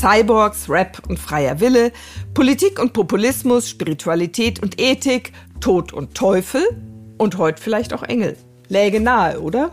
Cyborgs, 0.00 0.70
Rap 0.70 1.02
und 1.10 1.18
freier 1.18 1.60
Wille, 1.60 1.92
Politik 2.32 2.78
und 2.78 2.94
Populismus, 2.94 3.68
Spiritualität 3.68 4.62
und 4.62 4.80
Ethik, 4.80 5.34
Tod 5.60 5.92
und 5.92 6.14
Teufel 6.14 6.62
und 7.18 7.36
heute 7.36 7.60
vielleicht 7.60 7.92
auch 7.92 8.02
Engel. 8.02 8.38
Läge 8.68 8.98
nahe, 8.98 9.38
oder? 9.42 9.72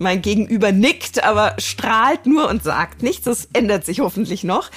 Mein 0.00 0.20
Gegenüber 0.20 0.72
nickt, 0.72 1.22
aber 1.22 1.54
strahlt 1.58 2.26
nur 2.26 2.48
und 2.48 2.64
sagt 2.64 3.04
nichts. 3.04 3.22
Das 3.22 3.48
ändert 3.52 3.84
sich 3.84 4.00
hoffentlich 4.00 4.42
noch. 4.42 4.68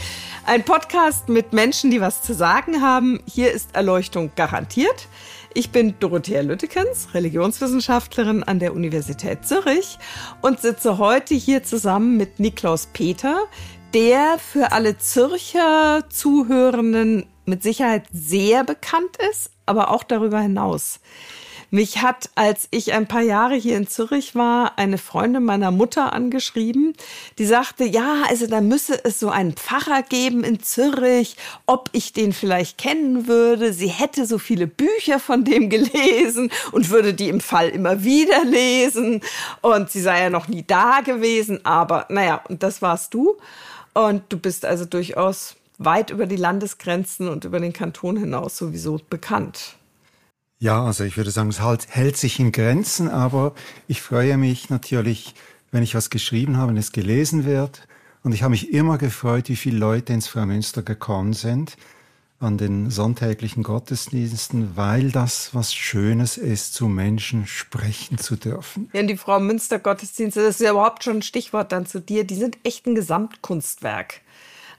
Ein 0.45 0.63
Podcast 0.65 1.27
mit 1.27 1.51
Menschen, 1.51 1.89
die 1.89 1.99
was 1.99 2.21
zu 2.21 2.35
sagen 2.35 2.79
haben. 2.79 3.21
Hier 3.25 3.51
ist 3.51 3.75
Erleuchtung 3.75 4.31
garantiert. 4.35 5.07
Ich 5.55 5.71
bin 5.71 5.95
Dorothea 5.99 6.41
Lüttekens, 6.41 7.09
Religionswissenschaftlerin 7.15 8.43
an 8.43 8.59
der 8.59 8.73
Universität 8.73 9.47
Zürich 9.47 9.97
und 10.41 10.61
sitze 10.61 10.99
heute 10.99 11.33
hier 11.33 11.63
zusammen 11.63 12.17
mit 12.17 12.39
Niklaus 12.39 12.87
Peter, 12.93 13.47
der 13.93 14.37
für 14.39 14.71
alle 14.71 14.97
Zürcher 14.97 16.05
Zuhörenden 16.09 17.25
mit 17.45 17.63
Sicherheit 17.63 18.05
sehr 18.13 18.63
bekannt 18.63 19.17
ist, 19.31 19.51
aber 19.65 19.91
auch 19.91 20.03
darüber 20.03 20.39
hinaus. 20.39 20.99
Mich 21.73 22.01
hat, 22.01 22.29
als 22.35 22.67
ich 22.71 22.91
ein 22.91 23.07
paar 23.07 23.21
Jahre 23.21 23.55
hier 23.55 23.77
in 23.77 23.87
Zürich 23.87 24.35
war, 24.35 24.77
eine 24.77 24.97
Freundin 24.97 25.45
meiner 25.45 25.71
Mutter 25.71 26.11
angeschrieben, 26.11 26.93
die 27.37 27.45
sagte, 27.45 27.85
ja, 27.85 28.23
also 28.27 28.45
da 28.45 28.59
müsse 28.59 28.99
es 29.05 29.21
so 29.21 29.29
einen 29.29 29.53
Pfarrer 29.53 30.03
geben 30.03 30.43
in 30.43 30.61
Zürich, 30.61 31.37
ob 31.67 31.89
ich 31.93 32.11
den 32.11 32.33
vielleicht 32.33 32.77
kennen 32.77 33.25
würde. 33.25 33.71
Sie 33.71 33.87
hätte 33.87 34.25
so 34.25 34.37
viele 34.37 34.67
Bücher 34.67 35.17
von 35.17 35.45
dem 35.45 35.69
gelesen 35.69 36.51
und 36.73 36.89
würde 36.89 37.13
die 37.13 37.29
im 37.29 37.39
Fall 37.39 37.69
immer 37.69 38.03
wieder 38.03 38.43
lesen. 38.43 39.21
Und 39.61 39.89
sie 39.89 40.01
sei 40.01 40.23
ja 40.23 40.29
noch 40.29 40.49
nie 40.49 40.65
da 40.67 40.99
gewesen, 40.99 41.65
aber 41.65 42.05
naja, 42.09 42.43
und 42.49 42.63
das 42.63 42.81
warst 42.81 43.13
du. 43.13 43.37
Und 43.93 44.23
du 44.29 44.37
bist 44.37 44.65
also 44.65 44.85
durchaus 44.85 45.55
weit 45.77 46.11
über 46.11 46.25
die 46.25 46.35
Landesgrenzen 46.35 47.27
und 47.27 47.45
über 47.45 47.59
den 47.59 47.73
Kanton 47.73 48.17
hinaus 48.17 48.57
sowieso 48.57 48.99
bekannt. 49.09 49.75
Ja, 50.59 50.85
also 50.85 51.03
ich 51.03 51.17
würde 51.17 51.31
sagen, 51.31 51.49
es 51.49 51.59
halt, 51.59 51.87
hält 51.89 52.17
sich 52.17 52.39
in 52.39 52.51
Grenzen, 52.51 53.09
aber 53.09 53.53
ich 53.87 54.01
freue 54.01 54.37
mich 54.37 54.69
natürlich, 54.69 55.33
wenn 55.71 55.81
ich 55.81 55.95
was 55.95 56.09
geschrieben 56.09 56.57
habe, 56.57 56.69
wenn 56.69 56.77
es 56.77 56.91
gelesen 56.91 57.45
wird. 57.45 57.87
Und 58.23 58.33
ich 58.33 58.43
habe 58.43 58.51
mich 58.51 58.71
immer 58.71 58.99
gefreut, 58.99 59.49
wie 59.49 59.55
viele 59.55 59.79
Leute 59.79 60.13
ins 60.13 60.27
Freimünster 60.27 60.83
gekommen 60.83 61.33
sind 61.33 61.77
an 62.41 62.57
den 62.57 62.89
sonntäglichen 62.89 63.63
Gottesdiensten, 63.63 64.75
weil 64.75 65.11
das 65.11 65.53
was 65.53 65.73
Schönes 65.73 66.37
ist, 66.37 66.73
zu 66.73 66.87
Menschen 66.87 67.45
sprechen 67.47 68.17
zu 68.17 68.35
dürfen. 68.35 68.89
Ja, 68.93 69.01
und 69.01 69.07
die 69.07 69.17
Frau 69.17 69.39
Münster 69.39 69.79
Gottesdienste, 69.79 70.41
das 70.41 70.55
ist 70.55 70.61
ja 70.61 70.71
überhaupt 70.71 71.03
schon 71.03 71.17
ein 71.17 71.21
Stichwort 71.21 71.71
dann 71.71 71.85
zu 71.85 72.01
dir, 72.01 72.23
die 72.23 72.35
sind 72.35 72.57
echt 72.63 72.87
ein 72.87 72.95
Gesamtkunstwerk. 72.95 74.21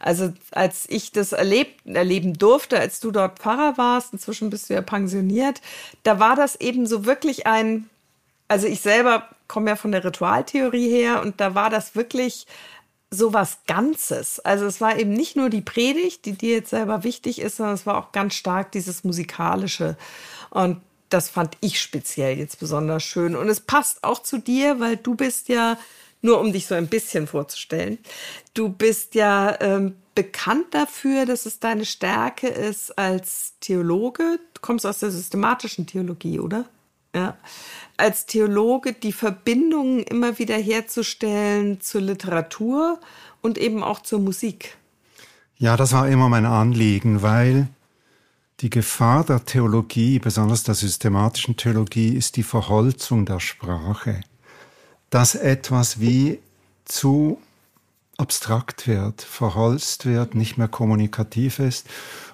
Also 0.03 0.33
als 0.51 0.87
ich 0.89 1.13
das 1.13 1.31
erlebt, 1.31 1.87
erleben 1.87 2.35
durfte, 2.35 2.79
als 2.79 2.99
du 2.99 3.13
dort 3.13 3.39
Pfarrer 3.39 3.79
warst, 3.79 4.13
inzwischen 4.13 4.51
bist 4.51 4.69
du 4.69 4.75
ja 4.75 4.83
pensioniert, 4.83 5.61
da 6.03 6.19
war 6.19 6.35
das 6.35 6.57
eben 6.57 6.87
so 6.87 7.05
wirklich 7.05 7.47
ein, 7.47 7.89
also 8.49 8.67
ich 8.67 8.81
selber 8.81 9.29
komme 9.47 9.71
ja 9.71 9.77
von 9.77 9.93
der 9.93 10.05
Ritualtheorie 10.05 10.91
her 10.91 11.23
und 11.23 11.41
da 11.41 11.55
war 11.55 11.71
das 11.71 11.95
wirklich 11.95 12.47
so 13.13 13.35
was 13.35 13.59
Ganzes. 13.67 14.41
Also 14.41 14.65
es 14.65 14.81
war 14.81 14.99
eben 14.99 15.13
nicht 15.13 15.37
nur 15.37 15.51
die 15.51 15.61
Predigt, 15.61 16.25
die 16.25 16.33
dir 16.33 16.55
jetzt 16.55 16.71
selber 16.71 17.05
wichtig 17.05 17.41
ist, 17.41 17.59
sondern 17.59 17.75
es 17.75 17.87
war 17.87 17.99
auch 17.99 18.11
ganz 18.13 18.35
stark 18.35 18.73
dieses 18.73 19.05
Musikalische. 19.05 19.97
Und 20.49 20.81
das 21.11 21.29
fand 21.29 21.59
ich 21.61 21.79
speziell 21.79 22.39
jetzt 22.39 22.59
besonders 22.59 23.03
schön. 23.03 23.37
Und 23.37 23.51
es 23.51 23.61
passt 23.61 24.03
auch 24.03 24.23
zu 24.23 24.39
dir, 24.39 24.81
weil 24.81 24.97
du 24.97 25.15
bist 25.15 25.51
ja 25.51 25.77
nur 26.23 26.41
um 26.41 26.53
dich 26.53 26.67
so 26.67 26.75
ein 26.75 26.87
bisschen 26.87 27.27
vorzustellen. 27.27 27.99
Du 28.55 28.71
bist 28.71 29.15
ja 29.15 29.61
ähm, 29.61 29.97
bekannt 30.15 30.67
dafür, 30.71 31.27
dass 31.27 31.45
es 31.45 31.61
deine 31.61 31.85
Stärke 31.85 32.49
ist 32.49 32.97
als 32.99 33.55
Theologe. 33.61 34.41
Du 34.55 34.61
kommst 34.63 34.87
aus 34.87 35.01
der 35.01 35.11
systematischen 35.11 35.87
Theologie, 35.87 36.41
oder? 36.41 36.65
Ja. 37.15 37.37
Als 37.97 38.27
Theologe 38.27 38.95
die 38.95 39.13
Verbindungen 39.13 40.03
immer 40.05 40.39
wieder 40.39 40.57
herzustellen 40.57 41.81
zur 41.81 42.01
Literatur 42.01 42.99
und 43.43 43.59
eben 43.59 43.83
auch 43.83 44.01
zur 44.01 44.21
Musik. 44.21 44.77
Ja, 45.59 45.77
das 45.77 45.93
war 45.93 46.09
immer 46.09 46.29
mein 46.29 46.47
Anliegen, 46.47 47.23
weil 47.23 47.69
die 48.61 48.71
Gefahr 48.71 49.25
der 49.25 49.45
Theologie, 49.45 50.19
besonders 50.19 50.63
der 50.63 50.75
systematischen 50.75 51.57
Theologie, 51.57 52.17
ist 52.17 52.37
die 52.37 52.43
Verholzung 52.43 53.27
der 53.27 53.41
Sprache 53.41 54.21
dass 55.13 55.35
etwas 55.35 56.01
wie 56.01 56.39
zu 56.87 57.39
abstrakt 58.17 58.89
wird, 58.89 59.21
verholzt 59.21 60.07
wird, 60.07 60.35
nicht 60.35 60.57
mehr 60.57 60.69
kommunikativ 60.69 61.59
ist. 61.59 61.87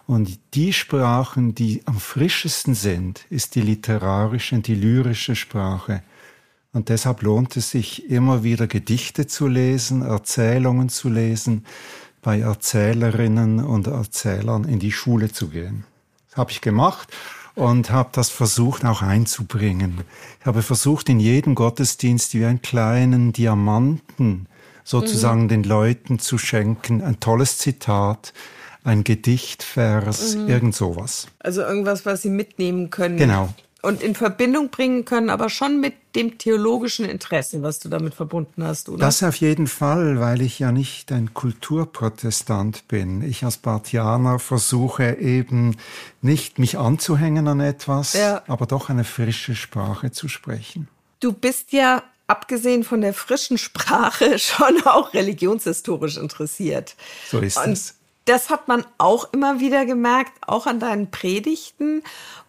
Und 0.09 0.41
die 0.55 0.73
Sprachen, 0.73 1.55
die 1.55 1.83
am 1.85 2.01
frischesten 2.01 2.75
sind, 2.75 3.27
ist 3.29 3.57
die 3.57 3.61
literarische, 3.61 4.59
die 4.61 4.75
lyrische 4.75 5.37
Sprache. 5.37 6.03
Und 6.73 6.89
deshalb 6.89 7.21
lohnt 7.21 7.59
es 7.59 7.73
sich 7.73 8.11
immer 8.11 8.43
wieder 8.43 8.67
Gedichte 8.67 9.27
zu 9.27 9.49
lesen, 9.49 10.01
Erzählungen 10.01 10.89
zu 10.89 11.11
lesen, 11.11 11.67
bei 12.23 12.41
Erzählerinnen 12.41 13.63
und 13.63 13.87
Erzählern 13.87 14.65
in 14.65 14.79
die 14.79 14.93
Schule 14.93 15.31
zu 15.31 15.49
gehen. 15.49 15.85
Das 16.31 16.39
habe 16.39 16.53
ich 16.53 16.63
gemacht 16.63 17.15
und 17.55 17.91
habe 17.91 18.09
das 18.13 18.31
versucht 18.31 18.87
auch 18.87 19.03
einzubringen. 19.03 20.05
Ich 20.41 20.47
habe 20.47 20.63
versucht, 20.63 21.11
in 21.11 21.21
jedem 21.21 21.55
Gottesdienst 21.55 22.33
wie 22.33 22.47
einen 22.47 22.63
kleinen 22.63 23.35
Diamanten 23.35 24.47
sozusagen 24.85 25.43
mhm. 25.43 25.49
den 25.49 25.65
Leuten 25.65 26.19
zu 26.19 26.39
schenken. 26.39 27.03
Ein 27.03 27.21
tolles 27.21 27.59
Zitat, 27.59 28.33
ein 28.89 29.05
Gedichtvers, 29.05 30.37
mhm. 30.37 30.49
irgend 30.49 30.75
sowas. 30.75 31.29
Also 31.39 31.63
irgendwas, 31.63 32.07
was 32.07 32.23
sie 32.23 32.31
mitnehmen 32.31 32.91
können. 32.91 33.17
Genau 33.19 33.51
und 33.81 34.03
in 34.03 34.15
Verbindung 34.15 34.71
bringen 34.71 35.05
können, 35.05 35.31
aber 35.31 35.49
schon 35.49 35.81
mit 35.81 35.95
dem 36.17 36.37
theologischen 36.39 37.05
Interesse, 37.05 37.63
was 37.63 37.79
du 37.79 37.89
damit 37.89 38.15
verbunden 38.15 38.65
hast, 38.65 38.89
oder? 38.89 38.99
Das 38.99 39.23
auf 39.23 39.37
jeden 39.37 39.69
Fall, 39.69 40.19
weil 40.19 40.43
ich 40.43 40.59
ja 40.59 40.73
nicht 40.73 41.13
ein 41.13 41.33
Kulturprotestant 41.33 42.89
bin. 42.89 43.23
Ich 43.23 43.45
als 43.45 43.59
Bartianer 43.59 44.41
versuche 44.41 45.19
eben 45.19 45.77
nicht 46.23 46.59
mich 46.59 46.77
anzuhängen 46.77 47.47
an 47.47 47.61
etwas, 47.61 48.15
ja. 48.15 48.43
aber 48.49 48.67
doch 48.67 48.91
eine 48.91 49.05
frische 49.05 49.55
Sprache 49.55 50.11
zu 50.11 50.29
sprechen. 50.29 50.89
Du 51.21 51.33
bist 51.33 51.73
ja 51.73 52.03
abgesehen 52.27 52.83
von 52.83 53.01
der 53.01 53.15
frischen 53.15 53.59
Sprache 53.59 54.39
schon 54.41 54.83
auch 54.87 55.15
religionshistorisch 55.15 56.17
interessiert. 56.17 56.97
So 57.31 57.39
ist 57.39 57.57
und 57.57 57.73
es. 57.73 57.95
Das 58.29 58.51
hat 58.51 58.69
man 58.69 58.85
auch 58.99 59.33
immer 59.33 59.59
wieder 59.59 59.87
gemerkt, 59.87 60.33
auch 60.47 60.67
an 60.67 60.81
deinen 60.81 61.11
Predigten. 61.11 62.03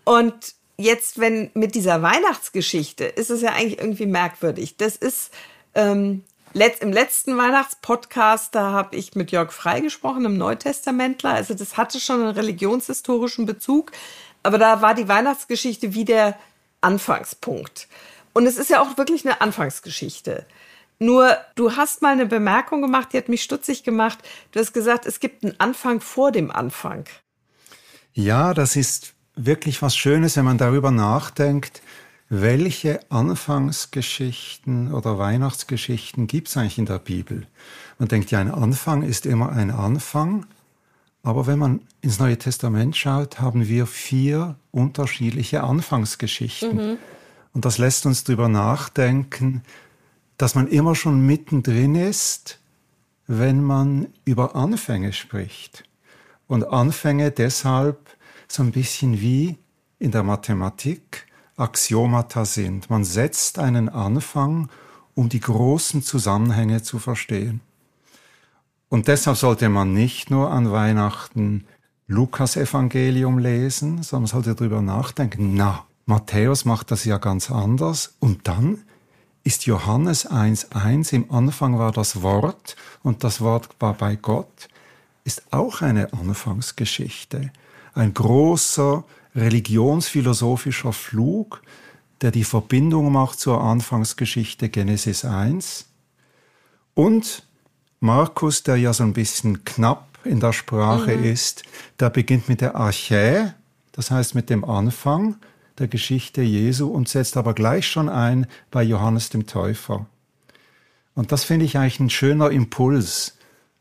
Und 0.03 0.55
jetzt, 0.75 1.19
wenn 1.19 1.51
mit 1.53 1.73
dieser 1.73 2.01
Weihnachtsgeschichte, 2.01 3.05
ist 3.05 3.29
es 3.29 3.41
ja 3.41 3.53
eigentlich 3.53 3.79
irgendwie 3.79 4.05
merkwürdig. 4.05 4.75
Das 4.75 4.97
ist 4.97 5.31
ähm, 5.75 6.25
letzt, 6.51 6.81
im 6.81 6.91
letzten 6.91 7.37
Weihnachtspodcast, 7.37 8.53
da 8.53 8.71
habe 8.71 8.97
ich 8.97 9.15
mit 9.15 9.31
Jörg 9.31 9.53
Frei 9.53 9.79
gesprochen, 9.79 10.25
einem 10.25 10.37
Neutestamentler. 10.37 11.31
Also 11.31 11.53
das 11.53 11.77
hatte 11.77 12.01
schon 12.01 12.23
einen 12.23 12.35
religionshistorischen 12.35 13.45
Bezug. 13.45 13.93
Aber 14.43 14.57
da 14.57 14.81
war 14.81 14.93
die 14.93 15.07
Weihnachtsgeschichte 15.07 15.93
wie 15.93 16.03
der 16.03 16.37
Anfangspunkt. 16.81 17.87
Und 18.33 18.45
es 18.47 18.57
ist 18.57 18.69
ja 18.69 18.81
auch 18.81 18.97
wirklich 18.97 19.25
eine 19.25 19.39
Anfangsgeschichte. 19.39 20.45
Nur, 20.99 21.37
du 21.55 21.75
hast 21.77 22.01
mal 22.01 22.11
eine 22.11 22.25
Bemerkung 22.25 22.81
gemacht, 22.81 23.09
die 23.13 23.17
hat 23.17 23.29
mich 23.29 23.41
stutzig 23.41 23.83
gemacht. 23.83 24.19
Du 24.51 24.59
hast 24.59 24.73
gesagt, 24.73 25.05
es 25.05 25.21
gibt 25.21 25.43
einen 25.43 25.59
Anfang 25.59 26.01
vor 26.01 26.31
dem 26.31 26.51
Anfang. 26.51 27.05
Ja, 28.13 28.53
das 28.53 28.75
ist 28.75 29.13
wirklich 29.35 29.81
was 29.81 29.95
Schönes, 29.95 30.35
wenn 30.35 30.43
man 30.43 30.57
darüber 30.57 30.91
nachdenkt, 30.91 31.81
welche 32.27 32.99
Anfangsgeschichten 33.09 34.93
oder 34.93 35.17
Weihnachtsgeschichten 35.17 36.27
gibt 36.27 36.49
es 36.49 36.57
eigentlich 36.57 36.77
in 36.77 36.85
der 36.85 36.99
Bibel? 36.99 37.47
Man 37.97 38.07
denkt 38.07 38.29
ja, 38.29 38.39
ein 38.39 38.51
Anfang 38.51 39.01
ist 39.01 39.25
immer 39.25 39.51
ein 39.51 39.71
Anfang, 39.71 40.45
aber 41.23 41.47
wenn 41.47 41.59
man 41.59 41.81
ins 42.01 42.19
Neue 42.19 42.37
Testament 42.37 42.95
schaut, 42.95 43.39
haben 43.39 43.67
wir 43.67 43.87
vier 43.87 44.57
unterschiedliche 44.71 45.63
Anfangsgeschichten. 45.63 46.75
Mhm. 46.75 46.97
Und 47.53 47.65
das 47.65 47.77
lässt 47.77 48.05
uns 48.05 48.23
darüber 48.23 48.47
nachdenken, 48.47 49.63
dass 50.39 50.55
man 50.55 50.67
immer 50.67 50.95
schon 50.95 51.25
mittendrin 51.25 51.95
ist, 51.95 52.59
wenn 53.27 53.61
man 53.61 54.07
über 54.23 54.55
Anfänge 54.55 55.11
spricht. 55.11 55.83
Und 56.47 56.63
Anfänge 56.63 57.29
deshalb, 57.29 58.17
so 58.47 58.63
ein 58.63 58.71
bisschen 58.71 59.19
wie 59.19 59.57
in 59.99 60.11
der 60.11 60.23
Mathematik 60.23 61.27
Axiomata 61.57 62.45
sind. 62.45 62.89
Man 62.89 63.03
setzt 63.03 63.59
einen 63.59 63.89
Anfang, 63.89 64.69
um 65.13 65.27
die 65.27 65.41
großen 65.41 66.01
Zusammenhänge 66.03 66.81
zu 66.81 66.99
verstehen. 66.99 67.59
Und 68.87 69.09
deshalb 69.09 69.35
sollte 69.35 69.67
man 69.67 69.93
nicht 69.93 70.31
nur 70.31 70.51
an 70.51 70.71
Weihnachten 70.71 71.65
Lukas 72.07 72.55
Evangelium 72.55 73.39
lesen, 73.39 74.03
sondern 74.03 74.27
sollte 74.27 74.55
darüber 74.55 74.81
nachdenken, 74.81 75.53
na, 75.55 75.85
Matthäus 76.05 76.63
macht 76.63 76.91
das 76.91 77.03
ja 77.03 77.17
ganz 77.17 77.51
anders 77.51 78.15
und 78.19 78.47
dann 78.47 78.79
ist 79.49 79.65
Johannes 79.65 80.29
1.1, 80.29 81.11
im 81.11 81.31
Anfang 81.31 81.79
war 81.79 81.91
das 81.91 82.21
Wort 82.21 82.75
und 83.01 83.23
das 83.23 83.41
Wort 83.41 83.67
war 83.79 83.95
bei 83.95 84.15
Gott, 84.15 84.69
ist 85.23 85.41
auch 85.49 85.81
eine 85.81 86.13
Anfangsgeschichte. 86.13 87.49
Ein 87.95 88.13
großer 88.13 89.03
religionsphilosophischer 89.35 90.93
Flug, 90.93 91.63
der 92.21 92.29
die 92.29 92.43
Verbindung 92.43 93.11
macht 93.11 93.39
zur 93.39 93.59
Anfangsgeschichte 93.59 94.69
Genesis 94.69 95.25
1. 95.25 95.87
Und 96.93 97.41
Markus, 98.01 98.61
der 98.61 98.75
ja 98.75 98.93
so 98.93 99.03
ein 99.03 99.13
bisschen 99.13 99.65
knapp 99.65 100.19
in 100.25 100.39
der 100.39 100.53
Sprache 100.53 101.17
mhm. 101.17 101.23
ist, 101.23 101.63
der 101.99 102.11
beginnt 102.11 102.49
mit 102.49 102.61
der 102.61 102.75
Archä, 102.75 103.55
das 103.93 104.11
heißt 104.11 104.35
mit 104.35 104.51
dem 104.51 104.63
Anfang 104.63 105.37
der 105.79 105.87
Geschichte 105.87 106.41
Jesu 106.41 106.87
und 106.87 107.09
setzt 107.09 107.37
aber 107.37 107.53
gleich 107.53 107.87
schon 107.87 108.09
ein 108.09 108.47
bei 108.71 108.83
Johannes 108.83 109.29
dem 109.29 109.47
Täufer. 109.47 110.05
Und 111.15 111.31
das 111.31 111.43
finde 111.43 111.65
ich 111.65 111.77
eigentlich 111.77 111.99
ein 111.99 112.09
schöner 112.09 112.51
Impuls 112.51 113.37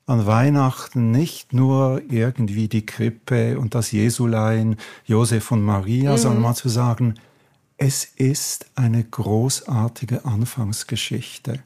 an 0.06 0.26
Weihnachten 0.26 1.10
nicht 1.10 1.52
nur 1.52 2.00
irgendwie 2.08 2.66
die 2.68 2.86
Krippe 2.86 3.58
und 3.58 3.74
das 3.74 3.92
Jesulein, 3.92 4.76
Josef 5.04 5.52
und 5.52 5.62
Maria, 5.62 6.12
mhm. 6.12 6.18
sondern 6.18 6.42
mal 6.42 6.54
zu 6.54 6.68
sagen, 6.70 7.14
es 7.76 8.04
ist 8.04 8.66
eine 8.74 9.04
großartige 9.04 10.24
Anfangsgeschichte. 10.24 11.62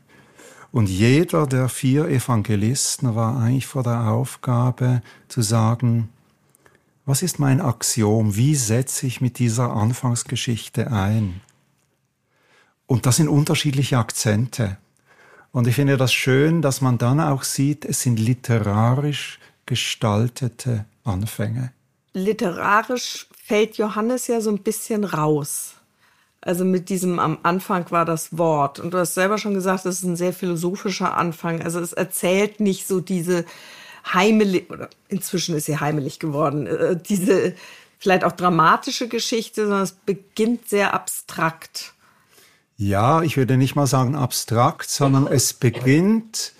Und 0.73 0.88
jeder 0.88 1.46
der 1.46 1.69
vier 1.69 2.08
Evangelisten 2.08 3.14
war 3.14 3.38
eigentlich 3.38 3.67
vor 3.67 3.82
der 3.82 4.08
Aufgabe 4.08 5.02
zu 5.28 5.43
sagen, 5.43 6.08
was 7.04 7.22
ist 7.22 7.38
mein 7.38 7.60
Axiom? 7.60 8.37
Wie 8.37 8.54
setze 8.54 9.06
ich 9.06 9.20
mit 9.20 9.38
dieser 9.38 9.72
Anfangsgeschichte 9.72 10.90
ein? 10.90 11.40
Und 12.87 13.06
das 13.06 13.16
sind 13.16 13.28
unterschiedliche 13.28 13.99
Akzente. 13.99 14.76
Und 15.50 15.66
ich 15.66 15.75
finde 15.75 15.96
das 15.96 16.12
schön, 16.12 16.62
dass 16.62 16.81
man 16.81 16.99
dann 16.99 17.20
auch 17.20 17.43
sieht, 17.43 17.84
es 17.84 18.02
sind 18.02 18.19
literarisch 18.19 19.38
gestaltete 19.66 20.84
Anfänge. 21.04 21.72
Literarisch 22.14 23.26
fällt 23.44 23.76
Johannes 23.76 24.26
ja 24.26 24.40
so 24.40 24.50
ein 24.50 24.58
bisschen 24.58 25.04
raus. 25.04 25.75
Also 26.40 26.64
mit 26.64 26.88
diesem 26.88 27.19
am 27.19 27.38
Anfang 27.43 27.90
war 27.90 28.04
das 28.04 28.37
Wort. 28.37 28.81
Und 28.81 28.93
du 28.93 28.99
hast 28.99 29.14
selber 29.14 29.38
schon 29.38 29.54
gesagt, 29.54 29.87
es 29.87 29.99
ist 29.99 30.04
ein 30.04 30.16
sehr 30.16 30.32
philosophischer 30.32 31.16
Anfang. 31.16 31.62
Also 31.62 31.81
es 31.81 31.93
erzählt 31.93 32.60
nicht 32.60 32.87
so 32.87 33.00
diese 33.00 33.44
heimelig, 34.04 34.70
oder 34.70 34.88
inzwischen 35.08 35.56
ist 35.56 35.66
sie 35.66 35.78
heimelig 35.78 36.19
geworden, 36.19 36.66
äh, 36.66 36.96
diese 36.96 37.54
vielleicht 37.99 38.25
auch 38.25 38.32
dramatische 38.32 39.08
Geschichte, 39.08 39.62
sondern 39.62 39.82
es 39.82 39.93
beginnt 39.93 40.69
sehr 40.69 40.93
abstrakt. 40.93 41.94
Ja, 42.76 43.22
ich 43.22 43.37
würde 43.37 43.56
nicht 43.56 43.76
mal 43.76 43.87
sagen 43.87 44.16
abstrakt, 44.16 44.90
sondern 44.90 45.28
es 45.28 45.52
beginnt 45.52 46.52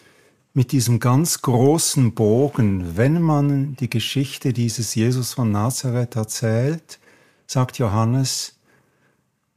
mit 0.55 0.71
diesem 0.71 1.01
ganz 1.01 1.43
großen 1.43 2.15
Bogen. 2.15 2.97
Wenn 2.97 3.21
man 3.21 3.75
die 3.77 3.91
Geschichte 3.91 4.53
dieses 4.53 4.95
Jesus 4.95 5.33
von 5.33 5.51
Nazareth 5.51 6.15
erzählt, 6.15 7.01
sagt 7.47 7.79
Johannes, 7.79 8.55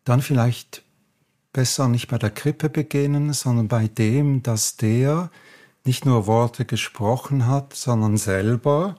dann 0.05 0.21
vielleicht 0.21 0.83
besser 1.53 1.87
nicht 1.87 2.07
bei 2.07 2.17
der 2.17 2.31
Krippe 2.31 2.69
beginnen, 2.69 3.33
sondern 3.33 3.67
bei 3.67 3.87
dem, 3.87 4.41
dass 4.41 4.75
der 4.77 5.29
nicht 5.85 6.05
nur 6.05 6.27
Worte 6.27 6.65
gesprochen 6.65 7.47
hat, 7.47 7.73
sondern 7.73 8.17
selber 8.17 8.95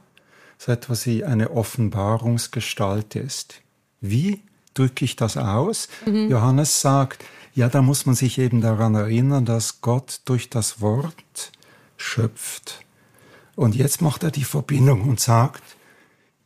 so 0.58 0.72
etwas 0.72 1.06
wie 1.06 1.24
eine 1.24 1.50
Offenbarungsgestalt 1.50 3.16
ist. 3.16 3.60
Wie 4.00 4.42
drücke 4.74 5.04
ich 5.04 5.16
das 5.16 5.36
aus? 5.36 5.88
Mhm. 6.06 6.30
Johannes 6.30 6.80
sagt, 6.80 7.24
ja, 7.54 7.68
da 7.68 7.82
muss 7.82 8.06
man 8.06 8.14
sich 8.14 8.38
eben 8.38 8.60
daran 8.60 8.94
erinnern, 8.94 9.44
dass 9.44 9.80
Gott 9.80 10.20
durch 10.24 10.50
das 10.50 10.80
Wort 10.80 11.52
schöpft. 11.96 12.84
Und 13.54 13.74
jetzt 13.74 14.02
macht 14.02 14.22
er 14.22 14.30
die 14.30 14.44
Verbindung 14.44 15.02
und 15.02 15.20
sagt, 15.20 15.62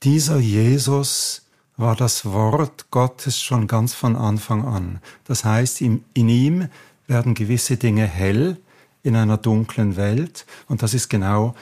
dieser 0.03 0.39
Jesus 0.39 1.43
war 1.77 1.97
das 1.97 2.25
Wort 2.25 2.91
Gottes 2.91 3.43
schon 3.43 3.67
ganz 3.67 3.95
von 3.95 4.15
Anfang 4.17 4.65
an. 4.65 5.01
Das 5.25 5.45
heißt, 5.45 5.81
in, 5.81 6.05
in 6.15 6.29
ihm 6.29 6.69
werden 7.07 7.35
gewisse 7.35 7.77
Dinge 7.77 8.07
hell 8.07 8.59
in 9.03 9.17
einer 9.17 9.37
dunklen 9.37 9.97
Welt. 9.97 10.47
Und 10.69 10.83
das 10.83 10.95
ist 10.95 11.09
genau 11.09 11.55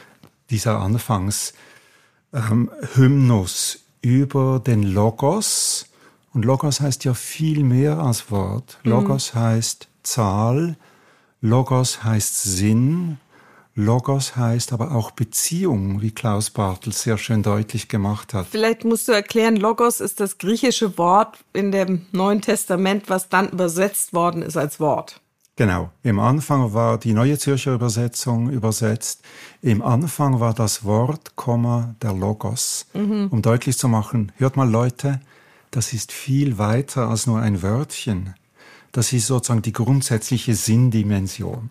dieser 0.50 0.78
Anfangshymnus 0.80 1.54
ähm, 3.74 3.80
über 4.00 4.60
den 4.60 4.82
Logos. 4.82 5.86
Und 6.32 6.44
Logos 6.44 6.80
heißt 6.80 7.04
ja 7.04 7.14
viel 7.14 7.64
mehr 7.64 7.98
als 7.98 8.30
Wort. 8.30 8.78
Mhm. 8.82 8.90
Logos 8.90 9.34
mhm. 9.34 9.38
heißt 9.38 9.88
Zahl, 10.02 10.76
Logos 11.40 12.02
heißt 12.04 12.42
Sinn, 12.42 13.18
Logos 13.74 14.34
heißt 14.36 14.72
aber 14.72 14.90
auch 14.90 15.12
Beziehung, 15.12 16.02
wie 16.02 16.10
Klaus 16.10 16.50
Bartel 16.50 16.92
sehr 16.92 17.16
schön 17.16 17.44
deutlich 17.44 17.88
gemacht 17.88 18.34
hat. 18.34 18.48
Vielleicht 18.50 18.84
musst 18.84 19.06
du 19.06 19.12
erklären, 19.12 19.54
Logos 19.54 20.00
ist 20.00 20.18
das 20.18 20.38
griechische 20.38 20.98
Wort 20.98 21.38
in 21.52 21.70
dem 21.70 22.06
Neuen 22.10 22.40
Testament, 22.40 23.08
was 23.08 23.28
dann 23.28 23.50
übersetzt 23.50 24.14
worden 24.14 24.42
ist 24.42 24.56
als 24.56 24.80
Wort. 24.80 25.20
Genau. 25.58 25.90
Im 26.04 26.20
Anfang 26.20 26.72
war 26.72 26.98
die 26.98 27.12
Neue 27.12 27.36
Zürcher 27.36 27.74
Übersetzung 27.74 28.48
übersetzt. 28.48 29.22
Im 29.60 29.82
Anfang 29.82 30.38
war 30.38 30.54
das 30.54 30.84
Wort, 30.84 31.34
Komma, 31.34 31.96
der 32.00 32.12
Logos. 32.12 32.86
Mhm. 32.94 33.26
Um 33.32 33.42
deutlich 33.42 33.76
zu 33.76 33.88
machen, 33.88 34.30
hört 34.36 34.56
mal 34.56 34.70
Leute, 34.70 35.20
das 35.72 35.92
ist 35.92 36.12
viel 36.12 36.58
weiter 36.58 37.08
als 37.08 37.26
nur 37.26 37.40
ein 37.40 37.60
Wörtchen. 37.60 38.36
Das 38.92 39.12
ist 39.12 39.26
sozusagen 39.26 39.62
die 39.62 39.72
grundsätzliche 39.72 40.54
Sinndimension. 40.54 41.70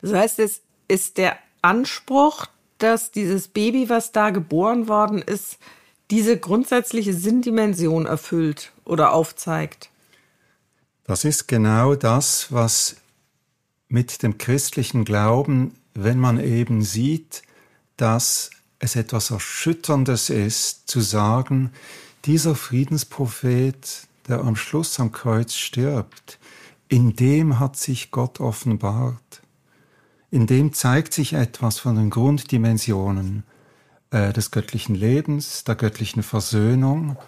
Das 0.00 0.12
heißt, 0.12 0.40
es 0.40 0.62
ist 0.88 1.16
der 1.16 1.36
Anspruch, 1.62 2.46
dass 2.78 3.12
dieses 3.12 3.46
Baby, 3.46 3.88
was 3.88 4.10
da 4.10 4.30
geboren 4.30 4.88
worden 4.88 5.22
ist, 5.22 5.58
diese 6.10 6.38
grundsätzliche 6.38 7.14
Sinndimension 7.14 8.04
erfüllt 8.04 8.72
oder 8.84 9.12
aufzeigt. 9.12 9.90
Das 11.04 11.24
ist 11.24 11.46
genau 11.46 11.94
das, 11.94 12.50
was 12.50 12.96
mit 13.92 14.22
dem 14.22 14.38
christlichen 14.38 15.04
Glauben, 15.04 15.74
wenn 15.94 16.18
man 16.18 16.40
eben 16.40 16.82
sieht, 16.82 17.42
dass 17.96 18.50
es 18.78 18.96
etwas 18.96 19.30
Erschütterndes 19.30 20.30
ist, 20.30 20.88
zu 20.90 21.00
sagen, 21.00 21.70
dieser 22.24 22.54
Friedensprophet, 22.54 24.08
der 24.26 24.40
am 24.40 24.56
Schluss 24.56 24.98
am 24.98 25.12
Kreuz 25.12 25.54
stirbt, 25.54 26.38
in 26.88 27.14
dem 27.14 27.60
hat 27.60 27.76
sich 27.76 28.10
Gott 28.10 28.40
offenbart 28.40 29.42
in 30.32 30.46
dem 30.46 30.72
zeigt 30.72 31.12
sich 31.12 31.34
etwas 31.34 31.78
von 31.78 31.94
den 31.94 32.08
Grunddimensionen 32.08 33.44
äh, 34.10 34.32
des 34.32 34.50
göttlichen 34.50 34.94
Lebens, 34.94 35.62
der 35.64 35.74
göttlichen 35.74 36.22
Versöhnung. 36.22 37.18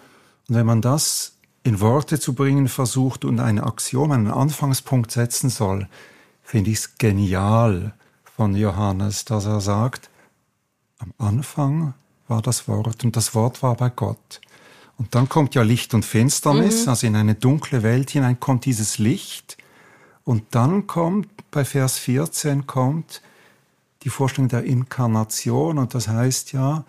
Und 0.49 0.55
wenn 0.55 0.65
man 0.65 0.81
das 0.81 1.33
in 1.63 1.79
Worte 1.79 2.19
zu 2.19 2.33
bringen 2.33 2.67
versucht 2.67 3.23
und 3.23 3.39
ein 3.39 3.59
Axiom, 3.59 4.11
einen 4.11 4.31
Anfangspunkt 4.31 5.11
setzen 5.11 5.51
soll, 5.51 5.87
finde 6.45 6.69
ich 6.69 6.77
es 6.77 6.97
genial 6.97 7.93
von 8.23 8.55
Johannes, 8.55 9.25
dass 9.25 9.45
er 9.45 9.59
sagt, 9.59 10.09
am 10.99 11.11
Anfang 11.17 11.95
war 12.27 12.41
das 12.41 12.67
Wort 12.67 13.03
und 13.03 13.15
das 13.15 13.33
Wort 13.33 13.63
war 13.63 13.75
bei 13.75 13.89
Gott. 13.89 14.39
Und 14.97 15.13
dann 15.15 15.27
kommt 15.27 15.55
ja 15.55 15.63
Licht 15.63 15.93
und 15.93 16.05
Finsternis, 16.05 16.83
mhm. 16.83 16.89
also 16.89 17.07
in 17.07 17.15
eine 17.15 17.35
dunkle 17.35 17.83
Welt 17.83 18.11
hinein 18.11 18.39
kommt 18.39 18.65
dieses 18.65 18.99
Licht 18.99 19.57
und 20.23 20.43
dann 20.51 20.87
kommt, 20.87 21.27
bei 21.51 21.65
Vers 21.65 21.97
14 21.97 22.67
kommt 22.67 23.21
die 24.03 24.09
Vorstellung 24.09 24.47
der 24.47 24.63
Inkarnation 24.63 25.77
und 25.79 25.93
das 25.95 26.07
heißt 26.07 26.53
ja, 26.53 26.85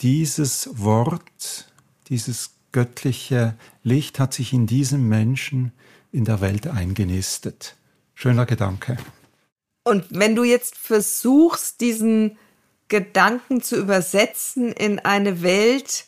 dieses 0.00 0.70
Wort, 0.72 1.72
dieses 2.08 2.52
göttliche 2.72 3.54
Licht 3.82 4.20
hat 4.20 4.32
sich 4.32 4.52
in 4.52 4.66
diesem 4.66 5.08
Menschen 5.08 5.72
in 6.12 6.24
der 6.24 6.40
Welt 6.40 6.66
eingenistet. 6.66 7.75
Schöner 8.18 8.46
Gedanke. 8.46 8.96
Und 9.84 10.06
wenn 10.08 10.34
du 10.34 10.42
jetzt 10.42 10.76
versuchst, 10.76 11.82
diesen 11.82 12.38
Gedanken 12.88 13.60
zu 13.60 13.76
übersetzen 13.76 14.72
in 14.72 14.98
eine 15.00 15.42
Welt, 15.42 16.06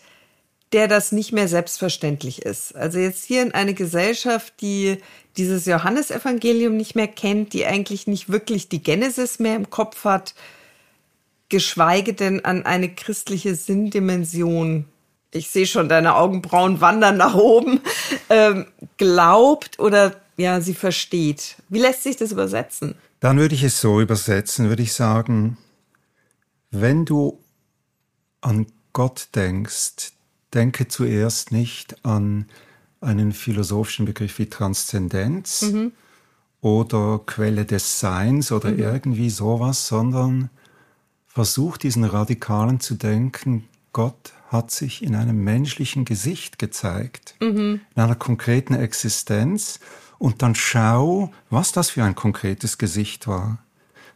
der 0.72 0.88
das 0.88 1.12
nicht 1.12 1.32
mehr 1.32 1.48
selbstverständlich 1.48 2.42
ist. 2.42 2.74
Also 2.74 2.98
jetzt 2.98 3.24
hier 3.24 3.42
in 3.42 3.52
eine 3.52 3.74
Gesellschaft, 3.74 4.54
die 4.62 4.98
dieses 5.36 5.66
Johannesevangelium 5.66 6.76
nicht 6.78 6.94
mehr 6.94 7.08
kennt, 7.08 7.52
die 7.52 7.66
eigentlich 7.66 8.06
nicht 8.06 8.30
wirklich 8.30 8.70
die 8.70 8.82
Genesis 8.82 9.38
mehr 9.38 9.56
im 9.56 9.68
Kopf 9.68 10.04
hat, 10.04 10.34
geschweige 11.50 12.14
denn 12.14 12.42
an 12.42 12.64
eine 12.64 12.88
christliche 12.88 13.54
Sinndimension. 13.54 14.86
Ich 15.30 15.50
sehe 15.50 15.66
schon 15.66 15.90
deine 15.90 16.16
Augenbrauen 16.16 16.80
wandern 16.80 17.18
nach 17.18 17.34
oben, 17.34 17.80
ähm, 18.30 18.66
glaubt 18.96 19.78
oder 19.78 20.16
ja, 20.38 20.60
sie 20.60 20.74
versteht. 20.74 21.56
Wie 21.68 21.80
lässt 21.80 22.04
sich 22.04 22.16
das 22.16 22.32
übersetzen? 22.32 22.94
Dann 23.20 23.38
würde 23.38 23.54
ich 23.54 23.64
es 23.64 23.80
so 23.80 24.00
übersetzen, 24.00 24.68
würde 24.68 24.82
ich 24.82 24.92
sagen, 24.92 25.58
wenn 26.70 27.04
du 27.04 27.38
an 28.40 28.66
Gott 28.92 29.28
denkst, 29.34 30.12
denke 30.54 30.88
zuerst 30.88 31.52
nicht 31.52 32.04
an 32.04 32.46
einen 33.00 33.32
philosophischen 33.32 34.06
Begriff 34.06 34.38
wie 34.38 34.46
Transzendenz 34.46 35.62
mhm. 35.62 35.92
oder 36.60 37.20
Quelle 37.26 37.64
des 37.64 38.00
Seins 38.00 38.52
oder 38.52 38.70
mhm. 38.70 38.78
irgendwie 38.78 39.30
sowas, 39.30 39.88
sondern 39.88 40.50
versucht 41.26 41.82
diesen 41.82 42.04
Radikalen 42.04 42.80
zu 42.80 42.94
denken, 42.94 43.68
Gott 43.92 44.32
hat 44.48 44.70
sich 44.70 45.02
in 45.02 45.14
einem 45.14 45.42
menschlichen 45.42 46.04
Gesicht 46.04 46.58
gezeigt, 46.58 47.34
mhm. 47.40 47.80
in 47.94 48.02
einer 48.02 48.14
konkreten 48.14 48.74
Existenz. 48.74 49.80
Und 50.18 50.42
dann 50.42 50.54
schau, 50.54 51.32
was 51.48 51.72
das 51.72 51.90
für 51.90 52.04
ein 52.04 52.14
konkretes 52.14 52.78
Gesicht 52.78 53.26
war. 53.26 53.58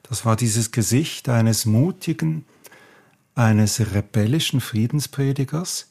Das 0.03 0.27
war 0.27 0.37
dieses 0.37 0.73
Gesicht 0.73 1.29
eines 1.29 1.65
mutigen, 1.65 2.45
eines 3.35 3.81
rebellischen 3.81 4.61
Friedenspredigers, 4.61 5.91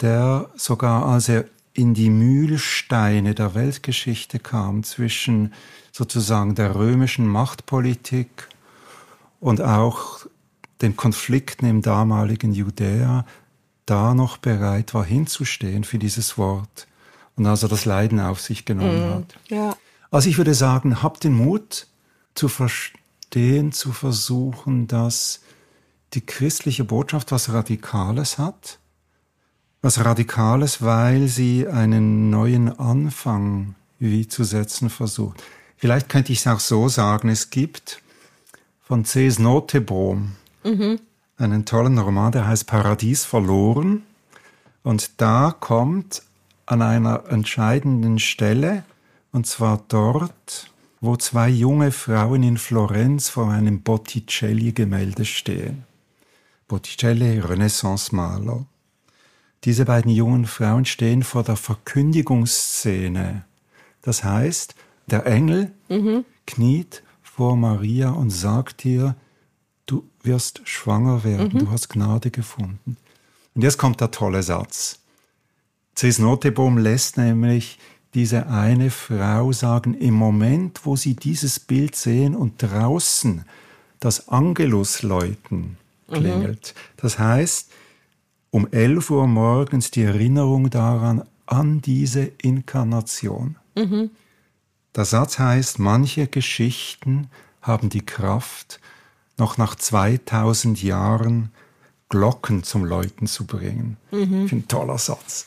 der 0.00 0.50
sogar 0.56 1.06
als 1.06 1.28
er 1.28 1.44
in 1.74 1.92
die 1.92 2.10
Mühlsteine 2.10 3.34
der 3.34 3.54
Weltgeschichte 3.54 4.38
kam 4.38 4.82
zwischen 4.82 5.52
sozusagen 5.92 6.54
der 6.54 6.74
römischen 6.74 7.26
Machtpolitik 7.26 8.48
und 9.40 9.60
auch 9.60 10.26
den 10.80 10.96
Konflikten 10.96 11.66
im 11.66 11.82
damaligen 11.82 12.52
Judäa, 12.52 13.26
da 13.84 14.14
noch 14.14 14.38
bereit 14.38 14.94
war 14.94 15.04
hinzustehen 15.04 15.84
für 15.84 15.98
dieses 15.98 16.38
Wort 16.38 16.86
und 17.36 17.46
also 17.46 17.68
das 17.68 17.84
Leiden 17.84 18.20
auf 18.20 18.40
sich 18.40 18.64
genommen 18.64 19.10
mm, 19.10 19.14
hat. 19.14 19.38
Ja. 19.48 19.76
Also 20.10 20.28
ich 20.28 20.38
würde 20.38 20.54
sagen, 20.54 21.02
habt 21.02 21.24
den 21.24 21.34
Mut 21.34 21.86
zu 22.34 22.48
verstehen, 22.48 23.72
zu 23.72 23.92
versuchen, 23.92 24.86
dass 24.86 25.40
die 26.14 26.24
christliche 26.24 26.84
Botschaft 26.84 27.32
was 27.32 27.52
Radikales 27.52 28.38
hat, 28.38 28.78
was 29.82 30.04
Radikales, 30.04 30.82
weil 30.82 31.28
sie 31.28 31.68
einen 31.68 32.30
neuen 32.30 32.78
Anfang 32.78 33.74
wie 33.98 34.26
zu 34.28 34.44
setzen 34.44 34.90
versucht. 34.90 35.42
Vielleicht 35.76 36.08
könnte 36.08 36.32
ich 36.32 36.40
es 36.40 36.46
auch 36.46 36.60
so 36.60 36.88
sagen, 36.88 37.28
es 37.28 37.50
gibt 37.50 38.00
von 38.82 39.04
C.S. 39.04 39.38
Notebohm 39.38 40.32
mhm. 40.64 41.00
einen 41.36 41.64
tollen 41.64 41.98
Roman, 41.98 42.32
der 42.32 42.46
heißt 42.46 42.66
Paradies 42.66 43.24
verloren. 43.24 44.02
Und 44.82 45.20
da 45.20 45.54
kommt 45.58 46.22
an 46.66 46.82
einer 46.82 47.24
entscheidenden 47.28 48.18
Stelle, 48.18 48.84
und 49.32 49.46
zwar 49.46 49.82
dort, 49.88 50.70
wo 51.00 51.16
zwei 51.16 51.48
junge 51.48 51.92
Frauen 51.92 52.42
in 52.42 52.58
Florenz 52.58 53.28
vor 53.28 53.50
einem 53.50 53.82
Botticelli-Gemälde 53.82 55.24
stehen. 55.24 55.84
Botticelli, 56.68 57.38
Renaissance-Maler. 57.38 58.66
Diese 59.64 59.84
beiden 59.84 60.10
jungen 60.10 60.46
Frauen 60.46 60.84
stehen 60.84 61.22
vor 61.22 61.44
der 61.44 61.56
Verkündigungsszene. 61.56 63.44
Das 64.02 64.24
heißt, 64.24 64.74
der 65.06 65.26
Engel 65.26 65.72
mhm. 65.88 66.24
kniet 66.46 67.02
vor 67.22 67.56
Maria 67.56 68.10
und 68.10 68.30
sagt 68.30 68.84
ihr, 68.84 69.14
du 69.86 70.04
wirst 70.22 70.62
schwanger 70.64 71.22
werden, 71.24 71.52
mhm. 71.52 71.58
du 71.58 71.70
hast 71.70 71.88
Gnade 71.88 72.30
gefunden. 72.30 72.96
Und 73.54 73.62
jetzt 73.62 73.78
kommt 73.78 74.00
der 74.00 74.10
tolle 74.10 74.42
Satz. 74.42 75.00
Cis 75.98 76.18
Notebohm 76.18 76.78
lässt 76.78 77.16
nämlich 77.16 77.78
diese 78.14 78.48
eine 78.48 78.90
Frau 78.90 79.52
sagen, 79.52 79.94
im 79.94 80.14
Moment, 80.14 80.80
wo 80.84 80.96
sie 80.96 81.14
dieses 81.14 81.60
Bild 81.60 81.96
sehen 81.96 82.34
und 82.34 82.62
draußen 82.62 83.44
das 84.00 84.28
Angelusläuten 84.28 85.76
klingelt. 86.10 86.74
Mhm. 86.74 86.80
Das 86.98 87.18
heißt, 87.18 87.70
um 88.50 88.68
11 88.70 89.10
Uhr 89.10 89.26
morgens 89.26 89.90
die 89.90 90.02
Erinnerung 90.02 90.70
daran, 90.70 91.24
an 91.46 91.80
diese 91.80 92.24
Inkarnation. 92.42 93.56
Mhm. 93.76 94.10
Der 94.94 95.04
Satz 95.04 95.38
heißt, 95.38 95.78
manche 95.78 96.26
Geschichten 96.26 97.28
haben 97.62 97.88
die 97.88 98.04
Kraft, 98.04 98.80
noch 99.38 99.58
nach 99.58 99.74
2000 99.74 100.82
Jahren 100.82 101.50
Glocken 102.08 102.62
zum 102.62 102.84
Läuten 102.84 103.26
zu 103.26 103.44
bringen. 103.44 103.96
Mhm. 104.10 104.48
Ein 104.50 104.68
toller 104.68 104.98
Satz. 104.98 105.46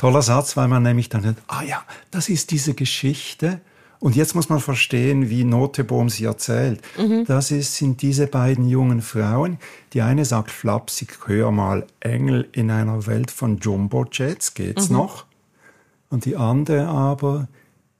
Toller 0.00 0.22
Satz, 0.22 0.56
weil 0.56 0.66
man 0.66 0.82
nämlich 0.82 1.10
dann 1.10 1.20
denkt, 1.20 1.42
ah 1.46 1.62
ja, 1.62 1.84
das 2.10 2.30
ist 2.30 2.52
diese 2.52 2.72
Geschichte. 2.72 3.60
Und 3.98 4.16
jetzt 4.16 4.34
muss 4.34 4.48
man 4.48 4.58
verstehen, 4.58 5.28
wie 5.28 5.44
Notebohm 5.44 6.08
sie 6.08 6.24
erzählt. 6.24 6.80
Mhm. 6.96 7.26
Das 7.26 7.50
ist, 7.50 7.76
sind 7.76 8.00
diese 8.00 8.26
beiden 8.26 8.66
jungen 8.66 9.02
Frauen. 9.02 9.58
Die 9.92 10.00
eine 10.00 10.24
sagt 10.24 10.52
flapsig, 10.52 11.18
hör 11.26 11.50
mal, 11.50 11.86
Engel 12.00 12.48
in 12.52 12.70
einer 12.70 13.06
Welt 13.06 13.30
von 13.30 13.58
Jumbo-Jets, 13.58 14.54
geht's 14.54 14.88
mhm. 14.88 14.96
noch? 14.96 15.26
Und 16.08 16.24
die 16.24 16.34
andere 16.34 16.86
aber, 16.86 17.48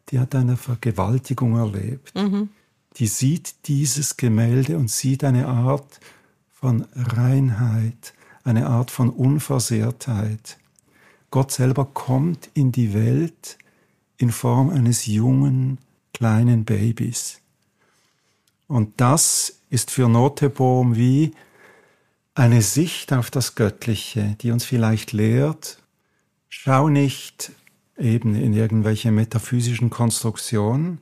die 0.08 0.20
hat 0.20 0.34
eine 0.34 0.56
Vergewaltigung 0.56 1.58
erlebt. 1.58 2.14
Mhm. 2.14 2.48
Die 2.96 3.08
sieht 3.08 3.68
dieses 3.68 4.16
Gemälde 4.16 4.78
und 4.78 4.90
sieht 4.90 5.22
eine 5.22 5.48
Art 5.48 6.00
von 6.50 6.86
Reinheit, 6.96 8.14
eine 8.42 8.68
Art 8.68 8.90
von 8.90 9.10
Unversehrtheit. 9.10 10.56
Gott 11.30 11.52
selber 11.52 11.84
kommt 11.84 12.50
in 12.54 12.72
die 12.72 12.92
Welt 12.92 13.58
in 14.16 14.30
Form 14.30 14.70
eines 14.70 15.06
jungen, 15.06 15.78
kleinen 16.12 16.64
Babys. 16.64 17.40
Und 18.66 19.00
das 19.00 19.60
ist 19.70 19.90
für 19.90 20.08
Notebohm 20.08 20.96
wie 20.96 21.32
eine 22.34 22.62
Sicht 22.62 23.12
auf 23.12 23.30
das 23.30 23.54
Göttliche, 23.54 24.36
die 24.40 24.50
uns 24.50 24.64
vielleicht 24.64 25.12
lehrt, 25.12 25.82
schau 26.48 26.88
nicht 26.88 27.52
eben 27.98 28.34
in 28.34 28.52
irgendwelche 28.52 29.10
metaphysischen 29.10 29.90
Konstruktionen, 29.90 30.98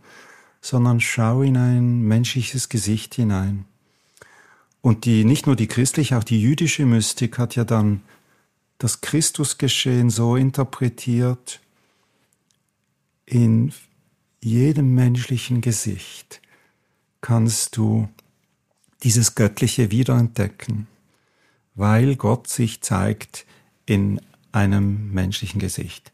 sondern 0.61 1.01
schau 1.01 1.43
in 1.43 1.57
ein 1.57 2.03
menschliches 2.03 2.69
Gesicht 2.69 3.15
hinein. 3.15 3.65
Und 4.81 5.05
die, 5.05 5.25
nicht 5.25 5.47
nur 5.47 5.57
die 5.57 5.67
christliche, 5.67 6.17
auch 6.19 6.25
die 6.25 6.41
jüdische 6.41 6.87
Mystik 6.87 7.39
hat 7.39 7.57
ja 7.57 7.65
dann 7.65 8.03
das 8.79 9.01
Christusgeschehen 9.01 10.11
so 10.11 10.37
interpretiert, 10.37 11.61
in 13.27 13.73
jedem 14.41 14.95
menschlichen 14.95 15.61
Gesicht 15.61 16.41
kannst 17.21 17.77
du 17.77 18.09
dieses 19.03 19.35
Göttliche 19.35 19.91
wiederentdecken, 19.91 20.87
weil 21.75 22.17
Gott 22.17 22.49
sich 22.49 22.81
zeigt 22.81 23.45
in 23.87 24.21
einem 24.53 25.13
menschlichen 25.13 25.61
Gesicht. 25.61 26.13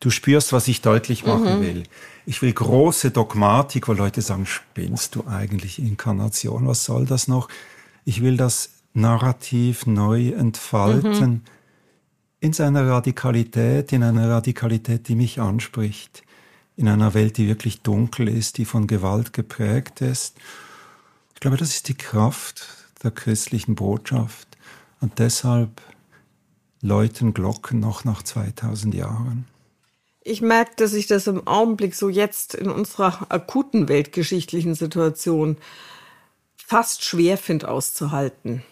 Du 0.00 0.10
spürst, 0.10 0.52
was 0.52 0.68
ich 0.68 0.82
deutlich 0.82 1.24
machen 1.24 1.58
mhm. 1.58 1.62
will. 1.62 1.82
Ich 2.26 2.42
will 2.42 2.52
große 2.52 3.10
Dogmatik, 3.10 3.88
wo 3.88 3.92
Leute 3.92 4.20
sagen, 4.20 4.46
spinnst 4.46 5.14
du 5.14 5.26
eigentlich 5.26 5.78
Inkarnation? 5.78 6.66
Was 6.66 6.84
soll 6.84 7.06
das 7.06 7.28
noch? 7.28 7.48
Ich 8.04 8.22
will 8.22 8.36
das 8.36 8.70
Narrativ 8.92 9.86
neu 9.86 10.28
entfalten 10.28 11.30
mhm. 11.30 11.42
In 12.44 12.52
seiner 12.52 12.86
Radikalität, 12.86 13.90
in 13.94 14.02
einer 14.02 14.28
Radikalität, 14.28 15.08
die 15.08 15.14
mich 15.14 15.40
anspricht, 15.40 16.24
in 16.76 16.88
einer 16.88 17.14
Welt, 17.14 17.38
die 17.38 17.48
wirklich 17.48 17.80
dunkel 17.80 18.28
ist, 18.28 18.58
die 18.58 18.66
von 18.66 18.86
Gewalt 18.86 19.32
geprägt 19.32 20.02
ist. 20.02 20.36
Ich 21.32 21.40
glaube, 21.40 21.56
das 21.56 21.70
ist 21.70 21.88
die 21.88 21.96
Kraft 21.96 22.66
der 23.02 23.12
christlichen 23.12 23.74
Botschaft. 23.74 24.46
Und 25.00 25.18
deshalb 25.20 25.80
läuten 26.82 27.32
Glocken 27.32 27.80
noch 27.80 28.04
nach 28.04 28.22
2000 28.22 28.94
Jahren. 28.94 29.46
Ich 30.20 30.42
merke, 30.42 30.72
dass 30.76 30.92
ich 30.92 31.06
das 31.06 31.26
im 31.26 31.46
Augenblick 31.46 31.94
so 31.94 32.10
jetzt 32.10 32.54
in 32.54 32.68
unserer 32.68 33.24
akuten 33.30 33.88
weltgeschichtlichen 33.88 34.74
Situation 34.74 35.56
fast 36.58 37.06
schwer 37.06 37.38
finde 37.38 37.68
auszuhalten. 37.68 38.62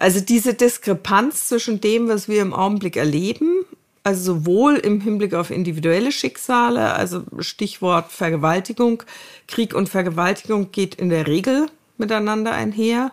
Also 0.00 0.20
diese 0.20 0.54
Diskrepanz 0.54 1.46
zwischen 1.48 1.82
dem, 1.82 2.08
was 2.08 2.26
wir 2.26 2.40
im 2.40 2.54
Augenblick 2.54 2.96
erleben, 2.96 3.66
also 4.02 4.34
sowohl 4.34 4.76
im 4.76 5.02
Hinblick 5.02 5.34
auf 5.34 5.50
individuelle 5.50 6.10
Schicksale, 6.10 6.94
also 6.94 7.24
Stichwort 7.40 8.10
Vergewaltigung, 8.10 9.02
Krieg 9.46 9.74
und 9.74 9.90
Vergewaltigung 9.90 10.72
geht 10.72 10.94
in 10.94 11.10
der 11.10 11.26
Regel 11.26 11.66
miteinander 11.98 12.52
einher, 12.52 13.12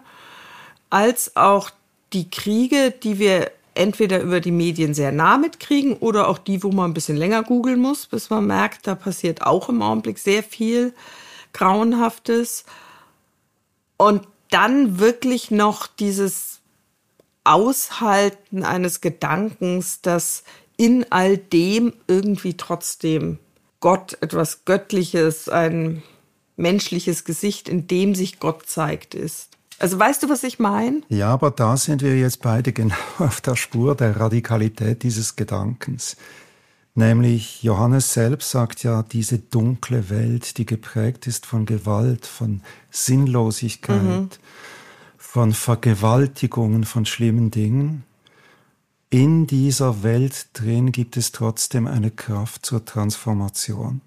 als 0.89 1.35
auch 1.35 1.71
die 2.13 2.29
Kriege, 2.29 2.91
die 3.03 3.19
wir 3.19 3.51
entweder 3.73 4.21
über 4.21 4.39
die 4.39 4.51
Medien 4.51 4.93
sehr 4.93 5.11
nah 5.11 5.37
mitkriegen 5.37 5.97
oder 5.97 6.29
auch 6.29 6.37
die, 6.37 6.63
wo 6.63 6.71
man 6.71 6.91
ein 6.91 6.93
bisschen 6.93 7.17
länger 7.17 7.43
googeln 7.43 7.81
muss, 7.81 8.05
bis 8.05 8.29
man 8.29 8.47
merkt, 8.47 8.87
da 8.87 8.95
passiert 8.95 9.41
auch 9.41 9.67
im 9.67 9.81
Augenblick 9.81 10.19
sehr 10.19 10.41
viel 10.41 10.93
Grauenhaftes. 11.51 12.63
Und 13.97 14.25
dann 14.51 14.99
wirklich 14.99 15.51
noch 15.51 15.87
dieses 15.87 16.56
Aushalten 17.47 18.63
eines 18.63 19.01
Gedankens, 19.01 20.01
dass 20.01 20.43
in 20.77 21.05
all 21.09 21.37
dem 21.37 21.93
irgendwie 22.07 22.55
trotzdem 22.55 23.39
Gott 23.79 24.17
etwas 24.21 24.65
Göttliches, 24.65 25.49
ein 25.49 26.03
menschliches 26.55 27.23
Gesicht, 27.23 27.69
in 27.69 27.87
dem 27.87 28.15
sich 28.15 28.39
Gott 28.39 28.67
zeigt, 28.67 29.15
ist. 29.15 29.49
Also 29.79 29.99
weißt 29.99 30.23
du, 30.23 30.29
was 30.29 30.43
ich 30.43 30.57
meine? 30.57 31.01
Ja, 31.09 31.29
aber 31.29 31.51
da 31.51 31.77
sind 31.77 32.01
wir 32.01 32.17
jetzt 32.17 32.41
beide 32.41 32.73
genau 32.73 32.95
auf 33.19 33.41
der 33.41 33.55
Spur 33.55 33.95
der 33.95 34.19
Radikalität 34.19 35.03
dieses 35.03 35.35
Gedankens. 35.35 36.17
Nämlich 36.95 37.61
Johannes 37.61 38.11
selbst 38.13 38.49
sagt 38.49 38.81
ja, 38.81 39.03
diese 39.03 39.37
dunkle 39.37 40.09
Welt, 40.09 40.57
die 40.57 40.65
geprägt 40.65 41.27
ist 41.27 41.45
von 41.45 41.67
Gewalt, 41.67 42.25
von 42.25 42.61
Sinnlosigkeit, 42.89 44.01
mhm. 44.01 44.29
Von 45.37 45.53
Vergewaltigungen, 45.53 46.83
von 46.83 47.05
schlimmen 47.05 47.51
Dingen. 47.51 48.05
In 49.11 49.45
dieser 49.45 50.01
Welt 50.01 50.47
drin 50.53 50.91
gibt 50.91 51.15
es 51.15 51.31
trotzdem 51.31 51.85
eine 51.85 52.09
Kraft 52.09 52.65
zur 52.65 52.83
Transformation. 52.85 54.01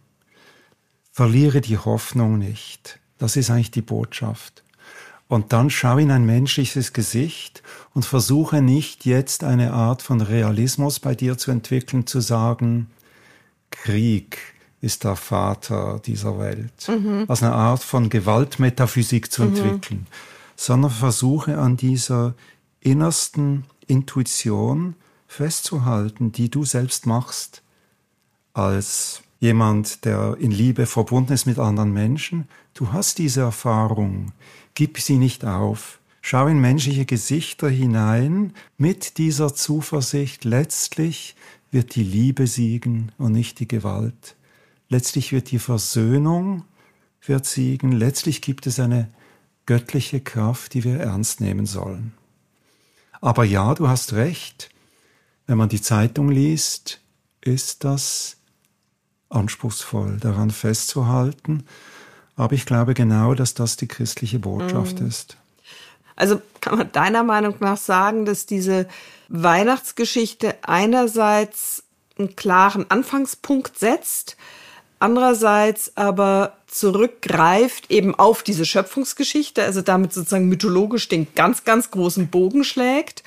Verliere 1.13 1.61
die 1.61 1.79
Hoffnung 1.79 2.37
nicht. 2.37 2.99
Das 3.19 3.37
ist 3.37 3.49
eigentlich 3.49 3.71
die 3.71 3.81
Botschaft. 3.81 4.65
Und 5.29 5.53
dann 5.53 5.71
schau 5.71 5.99
in 5.99 6.11
ein 6.11 6.27
menschliches 6.27 6.93
Gesicht 6.93 7.63
und 7.95 8.05
versuche 8.05 8.61
nicht 8.61 9.07
jetzt 9.07 9.45
eine 9.45 9.73
Art 9.73 10.03
von 10.03 10.21
Realismus 10.23 10.99
bei 10.99 11.15
dir 11.15 11.39
zu 11.39 11.53
entwickeln, 11.53 12.09
zu 12.09 12.19
sagen, 12.19 12.91
Krieg 13.71 14.37
ist 14.81 15.05
der 15.05 15.15
Vater 15.15 16.03
dieser 16.05 16.41
Welt. 16.41 16.89
Mhm. 16.89 17.27
Also 17.29 17.47
eine 17.47 17.55
Art 17.55 17.85
von 17.85 18.09
Gewaltmetaphysik 18.09 19.31
zu 19.31 19.45
mhm. 19.45 19.49
entwickeln, 19.57 20.07
sondern 20.61 20.91
versuche 20.91 21.57
an 21.57 21.79
dieser 21.79 22.35
innersten 22.81 23.65
Intuition 23.87 24.95
festzuhalten, 25.27 26.33
die 26.33 26.51
du 26.51 26.67
selbst 26.67 27.07
machst 27.07 27.63
als 28.53 29.23
jemand, 29.39 30.05
der 30.05 30.37
in 30.39 30.51
Liebe 30.51 30.85
verbunden 30.85 31.33
ist 31.33 31.47
mit 31.47 31.59
anderen 31.59 31.95
Menschen. 31.95 32.47
Du 32.75 32.93
hast 32.93 33.17
diese 33.17 33.41
Erfahrung 33.41 34.33
Gib 34.75 34.99
sie 34.99 35.17
nicht 35.17 35.47
auf. 35.47 35.99
Schau 36.21 36.47
in 36.47 36.61
menschliche 36.61 37.07
Gesichter 37.07 37.71
hinein 37.71 38.53
mit 38.77 39.17
dieser 39.17 39.55
Zuversicht. 39.55 40.45
Letztlich 40.45 41.37
wird 41.71 41.95
die 41.95 42.05
Liebe 42.05 42.47
siegen 42.47 43.13
und 43.17 43.33
nicht 43.33 43.61
die 43.61 43.69
Gewalt. 43.69 44.37
Letztlich 44.91 45.33
wird 45.33 45.51
die 45.53 45.59
Versöhnung 45.59 46.65
wird 47.25 47.47
siegen. 47.47 47.93
Letztlich 47.93 48.43
gibt 48.43 48.67
es 48.67 48.79
eine 48.79 49.09
göttliche 49.71 50.21
Kraft, 50.21 50.75
die 50.75 50.85
wir 50.85 50.99
ernst 50.99 51.41
nehmen 51.41 51.67
sollen. 51.67 52.13
Aber 53.21 53.45
ja, 53.45 53.75
du 53.75 53.89
hast 53.89 54.15
recht. 54.15 54.71
Wenn 55.47 55.59
man 55.59 55.69
die 55.69 55.83
Zeitung 55.83 56.29
liest, 56.31 57.01
ist 57.41 57.85
das 57.85 58.37
anspruchsvoll, 59.29 60.19
daran 60.19 60.51
festzuhalten 60.51 61.65
aber 62.41 62.55
ich 62.55 62.65
glaube 62.65 62.95
genau, 62.95 63.35
dass 63.35 63.53
das 63.53 63.77
die 63.77 63.87
christliche 63.87 64.39
Botschaft 64.39 65.01
mhm. 65.01 65.09
ist. 65.09 65.37
Also 66.17 66.41
kann 66.63 66.79
man 66.79 66.91
deiner 66.91 67.23
Meinung 67.23 67.57
nach 67.61 67.77
sagen, 67.77 68.25
dass 68.25 68.47
diese 68.47 68.89
Weihnachtsgeschichte 69.29 70.55
einerseits 70.63 71.85
einen 72.19 72.37
klaren 72.37 72.91
Anfangspunkt 72.91 73.79
setzt, 73.79 74.39
andererseits 75.01 75.97
aber 75.97 76.53
zurückgreift 76.67 77.91
eben 77.91 78.15
auf 78.15 78.43
diese 78.45 78.65
Schöpfungsgeschichte, 78.65 79.65
also 79.65 79.83
damit 79.83 80.13
sozusagen 80.13 80.49
mythologisch 80.49 81.09
den 81.09 81.27
ganz, 81.35 81.65
ganz 81.65 81.91
großen 81.91 82.29
Bogen 82.29 82.63
schlägt 82.63 83.25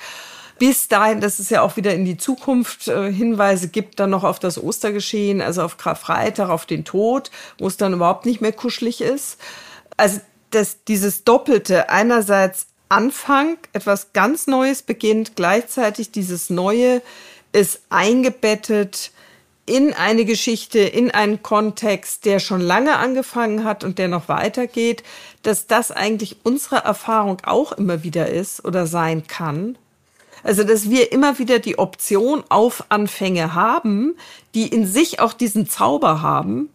bis 0.58 0.88
dahin, 0.88 1.20
dass 1.20 1.38
es 1.38 1.50
ja 1.50 1.62
auch 1.62 1.76
wieder 1.76 1.94
in 1.94 2.04
die 2.04 2.16
Zukunft 2.16 2.88
äh, 2.88 3.12
Hinweise 3.12 3.68
gibt, 3.68 3.98
dann 3.98 4.10
noch 4.10 4.24
auf 4.24 4.38
das 4.38 4.62
Ostergeschehen, 4.62 5.40
also 5.40 5.62
auf 5.62 5.78
Karfreitag, 5.78 6.48
auf 6.48 6.66
den 6.66 6.84
Tod, 6.84 7.30
wo 7.58 7.66
es 7.66 7.76
dann 7.76 7.92
überhaupt 7.92 8.24
nicht 8.24 8.40
mehr 8.40 8.52
kuschelig 8.52 9.00
ist. 9.00 9.38
Also 9.96 10.20
dass 10.50 10.84
dieses 10.84 11.24
Doppelte 11.24 11.90
einerseits 11.90 12.66
Anfang, 12.88 13.56
etwas 13.72 14.12
ganz 14.12 14.46
Neues 14.46 14.82
beginnt, 14.82 15.34
gleichzeitig 15.34 16.12
dieses 16.12 16.48
Neue 16.50 17.02
ist 17.52 17.80
eingebettet 17.88 19.10
in 19.66 19.94
eine 19.94 20.24
Geschichte, 20.24 20.80
in 20.80 21.10
einen 21.10 21.42
Kontext, 21.42 22.24
der 22.26 22.38
schon 22.38 22.60
lange 22.60 22.96
angefangen 22.96 23.64
hat 23.64 23.82
und 23.82 23.98
der 23.98 24.08
noch 24.08 24.28
weitergeht, 24.28 25.02
dass 25.42 25.66
das 25.66 25.90
eigentlich 25.90 26.36
unsere 26.42 26.76
Erfahrung 26.76 27.38
auch 27.44 27.72
immer 27.72 28.02
wieder 28.02 28.28
ist 28.28 28.64
oder 28.64 28.86
sein 28.86 29.26
kann. 29.26 29.78
Also, 30.42 30.62
dass 30.62 30.90
wir 30.90 31.10
immer 31.12 31.38
wieder 31.38 31.58
die 31.58 31.78
Option 31.78 32.44
auf 32.50 32.84
Anfänge 32.90 33.54
haben, 33.54 34.16
die 34.54 34.68
in 34.68 34.86
sich 34.86 35.20
auch 35.20 35.32
diesen 35.32 35.68
Zauber 35.68 36.20
haben 36.20 36.68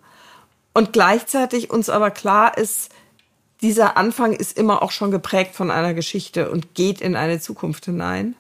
und 0.74 0.92
gleichzeitig 0.92 1.70
uns 1.70 1.90
aber 1.90 2.10
klar 2.10 2.58
ist, 2.58 2.90
dieser 3.62 3.98
Anfang 3.98 4.34
ist 4.34 4.58
immer 4.58 4.82
auch 4.82 4.92
schon 4.92 5.12
geprägt 5.12 5.56
von 5.56 5.70
einer 5.70 5.94
Geschichte 5.94 6.50
und 6.50 6.74
geht 6.74 7.02
in 7.02 7.16
eine 7.16 7.40
Zukunft 7.40 7.86
hinein. 7.86 8.36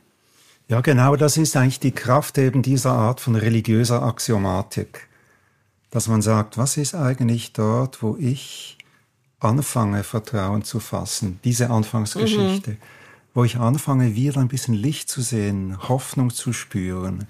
Ja, 0.69 0.81
genau, 0.81 1.15
das 1.17 1.35
ist 1.35 1.57
eigentlich 1.57 1.81
die 1.81 1.91
Kraft 1.91 2.37
eben 2.37 2.61
dieser 2.61 2.93
Art 2.93 3.19
von 3.19 3.35
religiöser 3.35 4.01
Axiomatik. 4.01 5.07
Dass 5.91 6.07
man 6.07 6.21
sagt, 6.21 6.57
was 6.57 6.77
ist 6.77 6.95
eigentlich 6.95 7.51
dort, 7.53 8.01
wo 8.01 8.15
ich 8.17 8.77
anfange, 9.39 10.03
Vertrauen 10.03 10.63
zu 10.63 10.79
fassen, 10.79 11.39
diese 11.43 11.69
Anfangsgeschichte. 11.69 12.71
Mhm 12.71 12.77
wo 13.33 13.43
ich 13.43 13.57
anfange, 13.57 14.15
wieder 14.15 14.41
ein 14.41 14.47
bisschen 14.47 14.73
Licht 14.73 15.09
zu 15.09 15.21
sehen, 15.21 15.77
Hoffnung 15.87 16.29
zu 16.31 16.53
spüren 16.53 17.25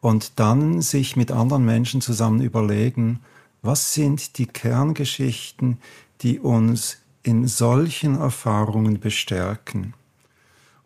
und 0.00 0.38
dann 0.38 0.82
sich 0.82 1.16
mit 1.16 1.30
anderen 1.30 1.64
Menschen 1.64 2.00
zusammen 2.00 2.40
überlegen, 2.40 3.20
was 3.62 3.94
sind 3.94 4.38
die 4.38 4.46
Kerngeschichten, 4.46 5.78
die 6.20 6.38
uns 6.38 6.98
in 7.22 7.46
solchen 7.46 8.16
Erfahrungen 8.16 9.00
bestärken. 9.00 9.94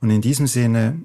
Und 0.01 0.11
in 0.11 0.21
diesem 0.21 0.47
Sinne 0.47 1.01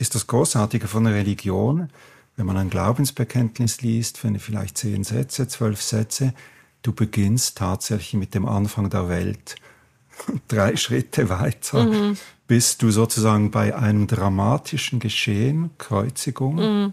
ist 0.00 0.16
das 0.16 0.26
Großartige 0.26 0.88
von 0.88 1.04
der 1.04 1.14
Religion, 1.14 1.90
wenn 2.36 2.46
man 2.46 2.56
ein 2.56 2.70
Glaubensbekenntnis 2.70 3.82
liest, 3.82 4.24
wenn 4.24 4.38
vielleicht 4.40 4.78
zehn 4.78 5.04
Sätze, 5.04 5.46
zwölf 5.46 5.80
Sätze, 5.80 6.34
du 6.82 6.92
beginnst 6.92 7.58
tatsächlich 7.58 8.14
mit 8.14 8.34
dem 8.34 8.46
Anfang 8.46 8.90
der 8.90 9.08
Welt. 9.08 9.54
Drei 10.48 10.76
Schritte 10.76 11.28
weiter 11.28 11.84
mhm 11.84 12.16
bist 12.50 12.82
du 12.82 12.90
sozusagen 12.90 13.52
bei 13.52 13.76
einem 13.76 14.08
dramatischen 14.08 14.98
Geschehen, 14.98 15.70
Kreuzigung, 15.78 16.56
mhm. 16.56 16.92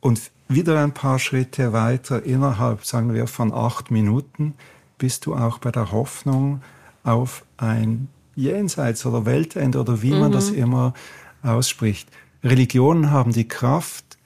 und 0.00 0.30
wieder 0.48 0.82
ein 0.82 0.94
paar 0.94 1.18
Schritte 1.18 1.74
weiter, 1.74 2.22
innerhalb, 2.22 2.86
sagen 2.86 3.12
wir, 3.12 3.26
von 3.26 3.52
acht 3.52 3.90
Minuten, 3.90 4.54
bist 4.96 5.26
du 5.26 5.34
auch 5.34 5.58
bei 5.58 5.70
der 5.70 5.92
Hoffnung 5.92 6.62
auf 7.04 7.44
ein 7.58 8.08
Jenseits 8.34 9.04
oder 9.04 9.26
Weltende 9.26 9.78
oder 9.78 10.00
wie 10.00 10.14
mhm. 10.14 10.20
man 10.20 10.32
das 10.32 10.52
mhm. 10.52 10.56
immer 10.56 10.94
ausspricht. 11.42 12.08
Religionen 12.42 13.10
haben 13.10 13.32
die 13.32 13.48
Kraft, 13.48 14.16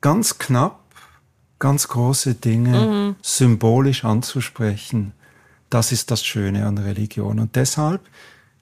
ganz 0.00 0.38
knapp, 0.38 0.80
ganz 1.58 1.88
große 1.88 2.34
Dinge 2.34 2.86
mhm. 2.86 3.16
symbolisch 3.22 4.04
anzusprechen. 4.04 5.12
Das 5.70 5.92
ist 5.92 6.10
das 6.10 6.24
Schöne 6.24 6.66
an 6.66 6.78
Religion. 6.78 7.40
Und 7.40 7.56
deshalb 7.56 8.00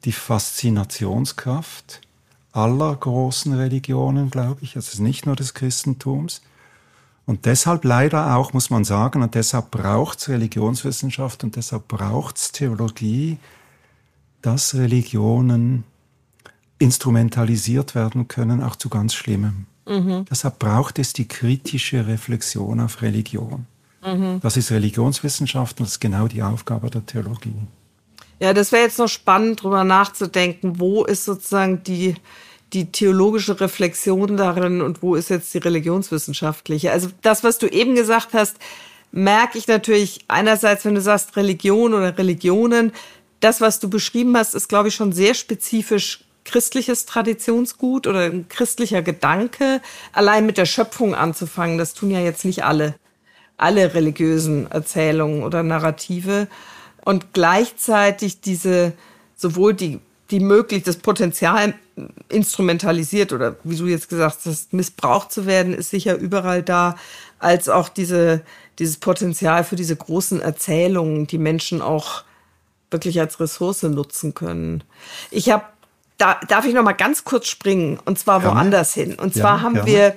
die 0.04 0.12
Faszinationskraft 0.12 2.00
aller 2.52 2.94
großen 2.94 3.52
Religionen, 3.52 4.30
glaube 4.30 4.60
ich, 4.62 4.76
also 4.76 5.02
nicht 5.02 5.26
nur 5.26 5.36
des 5.36 5.54
Christentums. 5.54 6.40
Und 7.26 7.46
deshalb 7.46 7.84
leider 7.84 8.36
auch, 8.36 8.52
muss 8.52 8.70
man 8.70 8.84
sagen, 8.84 9.22
und 9.22 9.34
deshalb 9.34 9.70
braucht 9.70 10.18
es 10.18 10.28
Religionswissenschaft 10.28 11.42
und 11.42 11.56
deshalb 11.56 11.88
braucht 11.88 12.36
es 12.36 12.52
Theologie, 12.52 13.38
dass 14.42 14.74
Religionen 14.74 15.84
instrumentalisiert 16.78 17.94
werden 17.94 18.28
können, 18.28 18.62
auch 18.62 18.76
zu 18.76 18.88
ganz 18.88 19.14
Schlimmem. 19.14 19.66
Mhm. 19.86 20.24
Deshalb 20.30 20.58
braucht 20.58 20.98
es 20.98 21.12
die 21.12 21.28
kritische 21.28 22.06
Reflexion 22.06 22.80
auf 22.80 23.02
Religion. 23.02 23.66
Mhm. 24.04 24.40
Das 24.40 24.56
ist 24.56 24.70
Religionswissenschaft 24.70 25.78
und 25.78 25.86
das 25.86 25.94
ist 25.94 26.00
genau 26.00 26.28
die 26.28 26.42
Aufgabe 26.42 26.90
der 26.90 27.04
Theologie. 27.06 27.54
Ja, 28.40 28.52
das 28.52 28.72
wäre 28.72 28.82
jetzt 28.82 28.98
noch 28.98 29.08
spannend, 29.08 29.62
drüber 29.62 29.84
nachzudenken, 29.84 30.80
wo 30.80 31.04
ist 31.04 31.24
sozusagen 31.24 31.82
die, 31.84 32.14
die 32.72 32.90
theologische 32.90 33.58
Reflexion 33.60 34.36
darin 34.36 34.82
und 34.82 35.02
wo 35.02 35.14
ist 35.14 35.30
jetzt 35.30 35.54
die 35.54 35.58
religionswissenschaftliche. 35.58 36.90
Also 36.90 37.08
das, 37.22 37.44
was 37.44 37.58
du 37.58 37.68
eben 37.68 37.94
gesagt 37.94 38.34
hast, 38.34 38.56
merke 39.12 39.58
ich 39.58 39.68
natürlich 39.68 40.24
einerseits, 40.26 40.84
wenn 40.84 40.96
du 40.96 41.00
sagst 41.00 41.36
Religion 41.36 41.94
oder 41.94 42.18
Religionen, 42.18 42.92
das, 43.40 43.60
was 43.60 43.78
du 43.78 43.88
beschrieben 43.88 44.36
hast, 44.36 44.54
ist, 44.54 44.68
glaube 44.68 44.88
ich, 44.88 44.94
schon 44.94 45.12
sehr 45.12 45.34
spezifisch 45.34 46.23
christliches 46.44 47.06
Traditionsgut 47.06 48.06
oder 48.06 48.20
ein 48.20 48.48
christlicher 48.48 49.02
Gedanke, 49.02 49.80
allein 50.12 50.46
mit 50.46 50.58
der 50.58 50.66
Schöpfung 50.66 51.14
anzufangen. 51.14 51.78
Das 51.78 51.94
tun 51.94 52.10
ja 52.10 52.20
jetzt 52.20 52.44
nicht 52.44 52.64
alle, 52.64 52.94
alle 53.56 53.94
religiösen 53.94 54.70
Erzählungen 54.70 55.42
oder 55.42 55.62
Narrative 55.62 56.48
und 57.04 57.32
gleichzeitig 57.32 58.40
diese 58.40 58.92
sowohl 59.36 59.74
die 59.74 60.00
die 60.30 60.40
möglich 60.40 60.82
das 60.82 60.96
Potenzial 60.96 61.74
instrumentalisiert 62.28 63.32
oder 63.32 63.56
wie 63.62 63.76
du 63.76 63.86
jetzt 63.86 64.08
gesagt 64.08 64.38
hast, 64.46 64.72
missbraucht 64.72 65.30
zu 65.30 65.46
werden, 65.46 65.74
ist 65.74 65.90
sicher 65.90 66.16
überall 66.16 66.62
da, 66.62 66.96
als 67.38 67.68
auch 67.68 67.88
diese, 67.88 68.42
dieses 68.78 68.96
Potenzial 68.96 69.64
für 69.64 69.76
diese 69.76 69.94
großen 69.94 70.40
Erzählungen, 70.40 71.26
die 71.26 71.38
Menschen 71.38 71.82
auch 71.82 72.24
wirklich 72.90 73.20
als 73.20 73.38
Ressource 73.38 73.82
nutzen 73.82 74.34
können. 74.34 74.82
Ich 75.30 75.50
habe, 75.50 75.64
da 76.18 76.40
darf 76.48 76.64
ich 76.64 76.74
noch 76.74 76.82
mal 76.82 76.92
ganz 76.92 77.24
kurz 77.24 77.48
springen 77.48 77.98
und 78.04 78.18
zwar 78.18 78.40
gerne. 78.40 78.54
woanders 78.54 78.94
hin. 78.94 79.14
Und 79.14 79.34
zwar 79.34 79.58
ja, 79.58 79.62
haben 79.62 79.74
gerne. 79.74 79.90
wir 79.90 80.16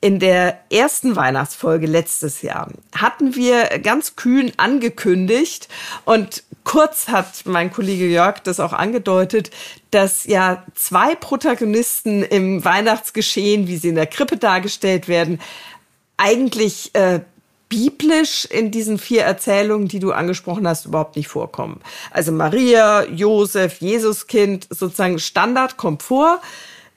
In 0.00 0.18
der 0.18 0.58
ersten 0.70 1.14
Weihnachtsfolge 1.14 1.86
letztes 1.86 2.42
Jahr 2.42 2.68
hatten 2.94 3.36
wir 3.36 3.78
ganz 3.78 4.16
kühn 4.16 4.52
angekündigt 4.56 5.68
und 6.04 6.42
kurz 6.64 7.08
hat 7.08 7.44
mein 7.44 7.72
Kollege 7.72 8.06
Jörg 8.06 8.40
das 8.40 8.58
auch 8.58 8.72
angedeutet, 8.72 9.50
dass 9.90 10.24
ja 10.24 10.64
zwei 10.74 11.14
Protagonisten 11.14 12.22
im 12.24 12.64
Weihnachtsgeschehen, 12.64 13.68
wie 13.68 13.76
sie 13.76 13.90
in 13.90 13.94
der 13.94 14.06
Krippe 14.06 14.36
dargestellt 14.36 15.06
werden, 15.06 15.40
eigentlich 16.16 16.94
äh, 16.94 17.20
biblisch 17.72 18.44
in 18.44 18.70
diesen 18.70 18.98
vier 18.98 19.22
Erzählungen, 19.22 19.88
die 19.88 19.98
du 19.98 20.12
angesprochen 20.12 20.68
hast, 20.68 20.84
überhaupt 20.84 21.16
nicht 21.16 21.28
vorkommen. 21.28 21.80
Also 22.10 22.30
Maria, 22.30 23.06
Josef, 23.06 23.80
Jesuskind, 23.80 24.66
sozusagen 24.68 25.18
Standard 25.18 25.78
kommt 25.78 26.02
vor. 26.02 26.42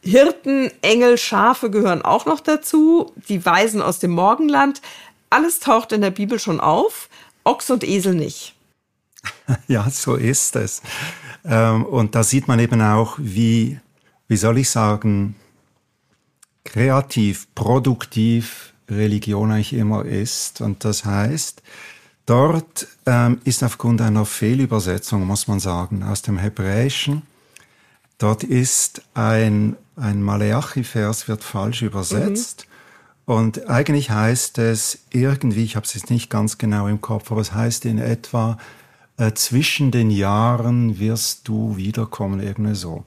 Hirten, 0.01 0.69
Engel, 0.81 1.17
Schafe 1.17 1.69
gehören 1.69 2.01
auch 2.01 2.25
noch 2.25 2.41
dazu. 2.41 3.13
Die 3.29 3.45
Weisen 3.45 3.81
aus 3.81 3.99
dem 3.99 4.11
Morgenland. 4.11 4.81
Alles 5.29 5.61
taucht 5.61 5.93
in 5.93 6.01
der 6.01 6.11
Bibel 6.11 6.39
schon 6.39 6.59
auf. 6.59 7.07
Ochs 7.45 7.69
und 7.69 7.83
Esel 7.83 8.13
nicht. 8.13 8.53
Ja, 9.67 9.89
so 9.89 10.15
ist 10.15 10.55
es. 10.55 10.81
Ähm, 11.45 11.85
und 11.85 12.15
da 12.15 12.23
sieht 12.23 12.47
man 12.47 12.59
eben 12.59 12.81
auch, 12.81 13.15
wie, 13.17 13.79
wie 14.27 14.37
soll 14.37 14.57
ich 14.57 14.69
sagen, 14.69 15.35
kreativ, 16.63 17.47
produktiv 17.55 18.74
Religion 18.89 19.51
eigentlich 19.51 19.73
immer 19.73 20.05
ist. 20.05 20.61
Und 20.61 20.83
das 20.83 21.05
heißt, 21.05 21.61
dort 22.25 22.87
ähm, 23.05 23.39
ist 23.43 23.63
aufgrund 23.63 24.01
einer 24.01 24.25
Fehlübersetzung, 24.25 25.25
muss 25.25 25.47
man 25.47 25.59
sagen, 25.59 26.03
aus 26.03 26.21
dem 26.21 26.37
Hebräischen, 26.37 27.23
dort 28.17 28.43
ist 28.43 29.01
ein, 29.13 29.75
ein 29.95 30.21
Maleachi-Vers 30.21 31.27
wird 31.27 31.43
falsch 31.43 31.81
übersetzt. 31.81 32.67
Mhm. 32.67 32.75
Und 33.33 33.69
eigentlich 33.69 34.11
heißt 34.11 34.59
es 34.59 34.99
irgendwie, 35.09 35.63
ich 35.63 35.75
habe 35.75 35.85
es 35.85 35.95
jetzt 35.95 36.11
nicht 36.11 36.29
ganz 36.29 36.57
genau 36.59 36.87
im 36.87 37.01
Kopf, 37.01 37.31
aber 37.31 37.41
es 37.41 37.53
heißt 37.53 37.85
in 37.85 37.97
etwa, 37.97 38.57
äh, 39.17 39.33
zwischen 39.33 39.91
den 39.91 40.11
Jahren 40.11 40.99
wirst 40.99 41.47
du 41.47 41.77
wiederkommen, 41.77 42.39
irgendwie 42.39 42.75
so. 42.75 43.03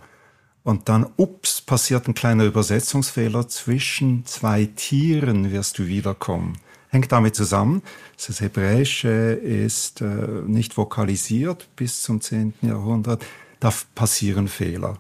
Und 0.69 0.91
dann, 0.91 1.07
ups, 1.17 1.63
passiert 1.63 2.09
ein 2.09 2.13
kleiner 2.13 2.45
Übersetzungsfehler. 2.45 3.49
Zwischen 3.49 4.27
zwei 4.27 4.67
Tieren 4.67 5.51
wirst 5.51 5.79
du 5.79 5.87
wiederkommen. 5.87 6.59
Hängt 6.91 7.11
damit 7.11 7.35
zusammen. 7.35 7.81
Das 8.27 8.43
Hebräische 8.43 9.09
ist 9.09 10.03
äh, 10.03 10.43
nicht 10.47 10.77
vokalisiert 10.77 11.75
bis 11.75 12.03
zum 12.03 12.21
10. 12.21 12.53
Jahrhundert. 12.61 13.25
Da 13.61 13.73
passieren 13.95 14.47
Fehler. 14.47 14.99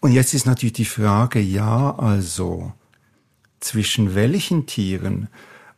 Und 0.00 0.12
jetzt 0.12 0.32
ist 0.32 0.46
natürlich 0.46 0.72
die 0.72 0.86
Frage, 0.86 1.38
ja, 1.38 1.94
also, 1.98 2.72
zwischen 3.60 4.14
welchen 4.14 4.64
Tieren? 4.64 5.28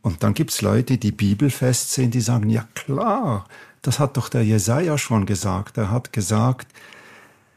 Und 0.03 0.23
dann 0.23 0.35
gibt's 0.35 0.63
Leute, 0.63 0.99
die 0.99 1.11
bibelfest 1.11 1.91
sind, 1.93 2.15
die 2.15 2.21
sagen, 2.21 2.49
ja 2.49 2.69
klar, 2.77 3.49
das 3.83 3.99
hat 3.99 4.17
doch 4.17 4.29
der 4.29 4.45
Jesaja 4.45 4.97
schon 4.99 5.27
gesagt. 5.27 5.79
Er 5.79 5.91
hat 5.91 6.13
gesagt, 6.13 6.69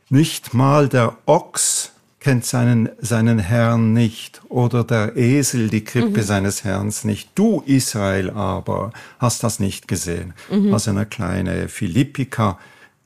nicht 0.09 0.53
mal 0.53 0.89
der 0.89 1.17
Ochs 1.25 1.91
kennt 2.19 2.45
seinen, 2.45 2.89
seinen 2.99 3.39
Herrn 3.39 3.93
nicht 3.93 4.41
oder 4.49 4.83
der 4.83 5.15
Esel 5.15 5.69
die 5.69 5.83
Krippe 5.83 6.19
mhm. 6.19 6.23
seines 6.23 6.63
Herrn 6.63 6.93
nicht. 7.03 7.29
Du 7.35 7.63
Israel 7.65 8.29
aber 8.29 8.91
hast 9.19 9.43
das 9.43 9.59
nicht 9.59 9.87
gesehen. 9.87 10.33
Mhm. 10.51 10.73
Also 10.73 10.91
eine 10.91 11.05
kleine 11.05 11.69
Philippika 11.69 12.59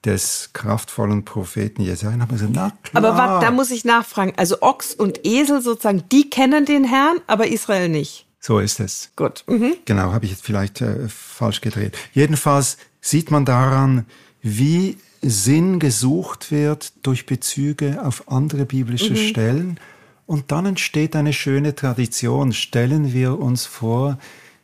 des 0.03 0.49
kraftvollen 0.53 1.23
Propheten 1.23 1.81
Jesaja. 1.81 2.15
Aber, 2.19 2.33
gesagt, 2.33 2.51
na 2.53 2.71
klar. 2.83 3.03
aber 3.03 3.17
warte, 3.17 3.45
da 3.45 3.51
muss 3.51 3.71
ich 3.71 3.85
nachfragen. 3.85 4.33
Also 4.35 4.61
Ochs 4.61 4.93
und 4.93 5.25
Esel 5.25 5.61
sozusagen, 5.61 6.03
die 6.11 6.29
kennen 6.29 6.65
den 6.65 6.83
Herrn, 6.83 7.17
aber 7.27 7.47
Israel 7.47 7.89
nicht. 7.89 8.25
So 8.39 8.59
ist 8.59 8.79
es. 8.81 9.11
Gut. 9.15 9.45
Mhm. 9.47 9.75
Genau, 9.85 10.11
habe 10.11 10.25
ich 10.25 10.31
jetzt 10.31 10.43
vielleicht 10.43 10.81
äh, 10.81 11.07
falsch 11.07 11.61
gedreht. 11.61 11.97
Jedenfalls 12.13 12.77
sieht 12.99 13.31
man 13.31 13.45
daran, 13.45 14.05
wie 14.41 14.97
Sinn 15.23 15.79
gesucht 15.79 16.51
wird 16.51 16.93
durch 17.03 17.25
Bezüge 17.25 18.03
auf 18.03 18.27
andere 18.27 18.65
biblische 18.65 19.13
mhm. 19.13 19.17
Stellen. 19.17 19.79
Und 20.25 20.51
dann 20.51 20.65
entsteht 20.65 21.15
eine 21.15 21.33
schöne 21.33 21.75
Tradition. 21.75 22.53
Stellen 22.53 23.13
wir 23.13 23.39
uns 23.39 23.65
vor, 23.65 24.17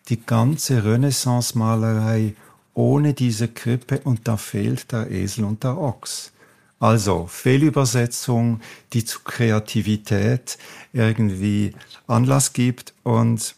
die 0.10 0.22
ganze 0.22 0.84
Renaissance-Malerei 0.84 2.36
ohne 2.74 3.13
diese 3.13 3.48
Krippe 3.48 4.00
und 4.04 4.28
da 4.28 4.38
fehlt 4.38 4.91
der 4.91 5.12
Esel 5.12 5.43
und 5.43 5.63
der 5.63 5.78
Ochs. 5.78 6.32
Also 6.80 7.28
Fehlübersetzung, 7.28 8.62
die 8.93 9.04
zu 9.04 9.19
Kreativität 9.26 10.58
irgendwie 10.93 11.74
Anlass 12.08 12.54
gibt. 12.54 12.93
Und 13.04 13.56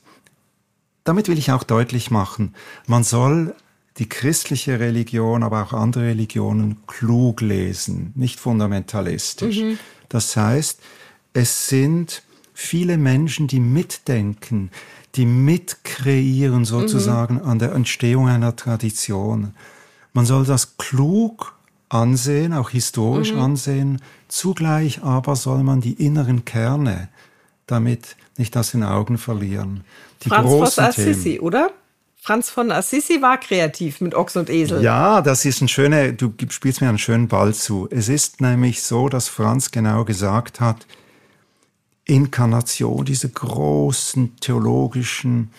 damit 1.04 1.28
will 1.28 1.38
ich 1.38 1.52
auch 1.52 1.64
deutlich 1.64 2.10
machen, 2.10 2.56
man 2.88 3.04
soll 3.04 3.56
die 3.98 4.08
christliche 4.08 4.80
Religion, 4.80 5.44
aber 5.44 5.64
auch 5.64 5.74
andere 5.74 6.06
Religionen 6.06 6.78
klug 6.88 7.42
lesen, 7.42 8.14
nicht 8.16 8.40
fundamentalistisch. 8.40 9.62
Mhm. 9.62 9.80
Das 10.10 10.36
heißt, 10.36 10.80
es 11.34 11.68
sind 11.68 12.24
viele 12.54 12.98
Menschen, 12.98 13.48
die 13.48 13.60
mitdenken, 13.60 14.72
die 15.16 15.26
mitkreieren 15.26 16.64
sozusagen 16.64 17.36
mhm. 17.36 17.44
an 17.44 17.60
der 17.60 17.74
Entstehung 17.74 18.28
einer 18.28 18.56
Tradition. 18.56 19.54
Man 20.14 20.26
soll 20.26 20.46
das 20.46 20.78
klug 20.78 21.56
ansehen, 21.90 22.54
auch 22.54 22.70
historisch 22.70 23.34
mhm. 23.34 23.40
ansehen. 23.40 24.02
Zugleich 24.30 25.04
aber 25.04 25.36
soll 25.36 25.64
man 25.64 25.82
die 25.82 25.94
inneren 25.94 26.46
Kerne 26.46 27.10
damit 27.68 28.16
nicht 28.38 28.56
aus 28.58 28.72
den 28.72 28.84
Augen 28.84 29.18
verlieren. 29.18 29.84
Die 30.24 30.30
Franz 30.30 30.48
großen 30.48 30.84
Assisi, 30.84 31.24
Themen. 31.34 31.40
oder? 31.42 31.72
Franz 32.24 32.52
von 32.52 32.72
Assisi 32.72 33.20
war 33.24 33.40
kreativ 33.40 34.00
mit 34.00 34.14
Ochs 34.14 34.36
und 34.36 34.48
Esel. 34.48 34.84
Ja, 34.84 35.24
das 35.24 35.44
ist 35.44 35.60
ein 35.62 35.68
schöner, 35.68 36.12
du 36.12 36.32
spielst 36.50 36.80
mir 36.80 36.88
einen 36.88 37.00
schönen 37.00 37.28
Ball 37.28 37.52
zu. 37.56 37.88
Es 37.90 38.10
ist 38.10 38.42
nämlich 38.42 38.84
so, 38.84 39.10
dass 39.10 39.28
Franz 39.28 39.72
genau 39.72 40.06
gesagt 40.06 40.60
hat, 40.60 40.86
Inkarnation, 42.06 43.06
diese 43.06 43.28
großen 43.28 44.36
theologischen, 44.36 45.50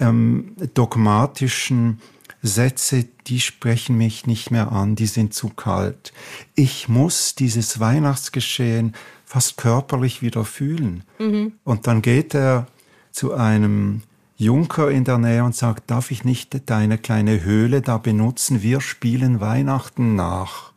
ähm, 0.00 0.54
dogmatischen 0.74 2.02
Sätze, 2.42 3.06
die 3.26 3.40
sprechen 3.40 3.96
mich 3.96 4.26
nicht 4.26 4.50
mehr 4.50 4.70
an, 4.70 4.96
die 4.96 5.06
sind 5.06 5.32
zu 5.32 5.48
kalt. 5.48 6.12
Ich 6.54 6.90
muss 6.90 7.36
dieses 7.36 7.80
Weihnachtsgeschehen 7.80 8.94
fast 9.24 9.56
körperlich 9.56 10.20
wieder 10.20 10.44
fühlen. 10.44 11.04
Mhm. 11.18 11.54
Und 11.64 11.86
dann 11.86 12.02
geht 12.02 12.34
er 12.34 12.66
zu 13.12 13.32
einem 13.32 14.02
Junker 14.42 14.90
in 14.90 15.04
der 15.04 15.18
Nähe 15.18 15.44
und 15.44 15.54
sagt, 15.54 15.90
darf 15.90 16.10
ich 16.10 16.24
nicht 16.24 16.68
deine 16.68 16.98
kleine 16.98 17.44
Höhle 17.44 17.80
da 17.80 17.98
benutzen? 17.98 18.60
Wir 18.60 18.80
spielen 18.80 19.40
Weihnachten 19.40 20.16
nach. 20.16 20.72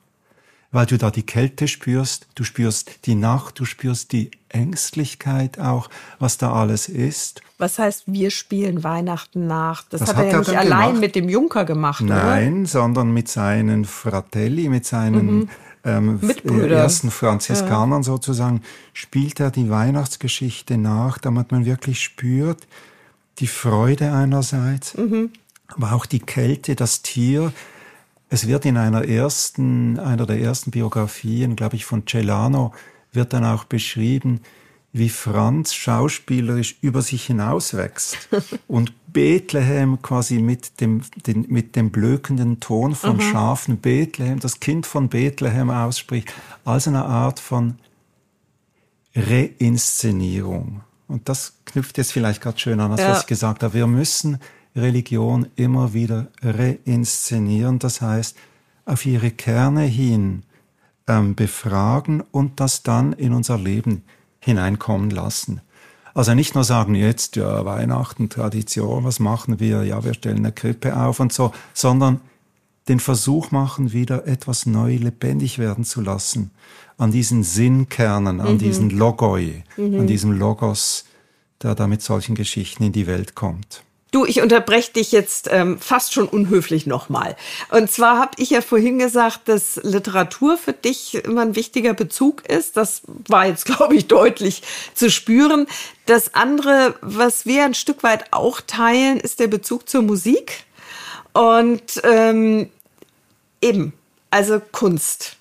Weil 0.71 0.86
du 0.86 0.97
da 0.97 1.10
die 1.10 1.25
Kälte 1.25 1.67
spürst, 1.67 2.28
du 2.36 2.43
spürst 2.43 3.06
die 3.06 3.15
Nacht, 3.15 3.60
du 3.60 3.65
spürst 3.65 4.12
die 4.12 4.30
Ängstlichkeit 4.49 5.58
auch, 5.58 5.89
was 6.19 6.38
da 6.38 6.54
alles 6.54 6.89
ist. 6.89 7.41
Was 7.58 7.80
heißt, 7.80 8.04
wir 8.08 8.30
spielen 8.30 8.84
Weihnachten 8.84 9.47
nach? 9.47 9.84
Das, 9.89 10.01
das 10.01 10.10
hat, 10.10 10.25
er 10.25 10.32
ja 10.32 10.39
nicht 10.39 10.58
allein 10.58 10.88
gemacht. 10.88 11.01
mit 11.01 11.15
dem 11.15 11.30
Junker 11.30 11.65
gemacht, 11.65 12.04
Nein, 12.04 12.60
oder? 12.62 12.67
sondern 12.67 13.13
mit 13.13 13.30
seinen 13.30 13.86
Fratelli, 13.86 14.69
mit 14.69 14.86
seinen 14.86 15.36
mhm. 15.36 15.49
ähm, 15.86 16.19
ersten 16.69 17.10
Franziskanern 17.10 18.01
ja. 18.01 18.04
sozusagen, 18.04 18.62
spielt 18.93 19.39
er 19.39 19.51
die 19.51 19.69
Weihnachtsgeschichte 19.69 20.78
nach, 20.78 21.17
damit 21.17 21.51
man 21.51 21.65
wirklich 21.65 22.01
spürt, 22.01 22.67
die 23.39 23.48
Freude 23.48 24.12
einerseits, 24.12 24.95
mhm. 24.95 25.32
aber 25.67 25.93
auch 25.93 26.06
die 26.06 26.19
Kälte, 26.19 26.76
das 26.76 27.02
Tier. 27.02 27.52
Es 28.30 28.48
wird 28.48 28.65
in 28.65 28.78
einer 28.78 29.08
ersten, 29.08 30.00
einer 30.00 30.26
der 30.26 30.39
ersten 30.39 30.71
Biografien, 30.71 31.56
glaube 31.56 31.76
ich, 31.76 31.86
von 31.86 32.06
Celano, 32.08 32.74
wird 33.12 33.34
dann 33.34 33.45
auch 33.45 33.65
beschrieben, 33.65 34.41
wie 34.98 35.10
Franz 35.10 35.74
schauspielerisch 35.74 36.78
über 36.80 37.02
sich 37.02 37.26
hinauswächst 37.26 38.30
und 38.67 38.93
Bethlehem 39.12 40.02
quasi 40.02 40.39
mit 40.39 40.80
dem, 40.80 41.02
den, 41.28 41.45
mit 41.50 41.76
dem 41.76 41.91
blökenden 41.91 42.62
Ton 42.62 42.95
von 42.95 43.17
mhm. 43.17 43.21
Schafen 43.21 43.78
Bethlehem, 43.78 44.39
das 44.39 44.62
Kind 44.62 44.86
von 44.86 45.10
Bethlehem 45.10 45.69
ausspricht, 45.69 46.34
als 46.63 46.88
eine 46.88 47.04
Art 47.04 47.41
von 47.41 47.76
Reinszenierung. 49.13 50.82
Und 51.08 51.30
das 51.30 51.54
knüpft 51.65 51.98
jetzt 51.98 52.12
vielleicht 52.12 52.41
gerade 52.41 52.60
schön 52.60 52.80
an, 52.80 52.91
das, 52.91 53.02
ja. 53.02 53.10
was 53.10 53.22
ich 53.22 53.28
gesagt 53.28 53.63
habe. 53.63 53.74
Wir 53.74 53.88
müssen 53.88 54.39
Religion 54.76 55.48
immer 55.56 55.94
wieder 55.94 56.28
reinszenieren, 56.41 57.80
das 57.80 58.02
heißt, 58.02 58.36
auf 58.86 59.06
ihre 59.06 59.32
Kerne 59.32 59.84
hin 59.84 60.44
ähm, 61.08 61.36
befragen 61.36 62.22
und 62.32 62.60
das 62.60 62.84
dann 62.84 63.13
in 63.13 63.34
unser 63.34 63.58
Leben 63.58 64.04
hineinkommen 64.39 65.10
lassen. 65.10 65.62
Also 66.13 66.34
nicht 66.34 66.56
nur 66.56 66.63
sagen, 66.63 66.96
jetzt 66.96 67.36
ja 67.36 67.65
Weihnachten, 67.65 68.30
Tradition, 68.30 69.04
was 69.04 69.20
machen 69.20 69.60
wir? 69.60 69.84
Ja, 69.84 70.04
wir 70.04 70.13
stellen 70.13 70.38
eine 70.38 70.52
Krippe 70.52 70.96
auf 70.98 71.20
und 71.20 71.34
so, 71.34 71.52
sondern 71.74 72.22
den 72.88 73.00
Versuch 73.00 73.52
machen, 73.52 73.93
wieder 73.93 74.28
etwas 74.28 74.65
neu 74.65 74.95
lebendig 74.95 75.58
werden 75.60 75.84
zu 75.84 76.02
lassen 76.02 76.52
an 76.98 77.12
diesen 77.12 77.43
Sinnkernen, 77.43 78.39
an 78.39 78.54
mhm. 78.54 78.58
diesen 78.60 78.89
Logoi, 78.89 79.63
mhm. 79.76 80.00
an 80.00 80.08
diesem 80.08 80.32
Logos 80.32 81.06
der 81.62 81.76
da 81.76 81.88
mit 81.88 82.02
solchen 82.02 82.36
Geschichten 82.36 82.84
in 82.84 82.91
die 82.91 83.08
Welt 83.08 83.36
kommt. 83.36 83.82
Du, 84.12 84.24
ich 84.24 84.41
unterbreche 84.41 84.93
dich 84.93 85.12
jetzt 85.12 85.50
ähm, 85.52 85.78
fast 85.80 86.13
schon 86.13 86.28
unhöflich 86.28 86.86
nochmal. 86.86 87.36
Und 87.69 87.91
zwar 87.91 88.17
habe 88.19 88.32
ich 88.38 88.52
ja 88.52 88.62
vorhin 88.62 88.98
gesagt, 88.98 89.50
dass 89.50 89.78
Literatur 89.84 90.58
für 90.58 90.71
dich 90.71 91.15
immer 91.15 91.41
ein 91.41 91.56
wichtiger 91.56 91.93
Bezug 91.93 92.45
ist. 92.48 92.78
Das 92.78 93.02
war 93.28 93.48
jetzt, 93.48 93.65
glaube 93.78 93.95
ich, 93.95 94.08
deutlich 94.08 94.63
zu 94.93 95.10
spüren. 95.10 95.67
Das 96.06 96.34
andere, 96.34 96.95
was 97.02 97.45
wir 97.45 97.65
ein 97.65 97.74
Stück 97.74 98.04
weit 98.04 98.32
auch 98.32 98.62
teilen, 98.62 99.19
ist 99.19 99.39
der 99.39 99.48
Bezug 99.48 99.89
zur 99.89 100.02
Musik. 100.02 100.65
Und 101.34 102.00
ähm, 102.04 102.69
eben, 103.65 103.93
also 104.30 104.60
Kunst. 104.60 105.38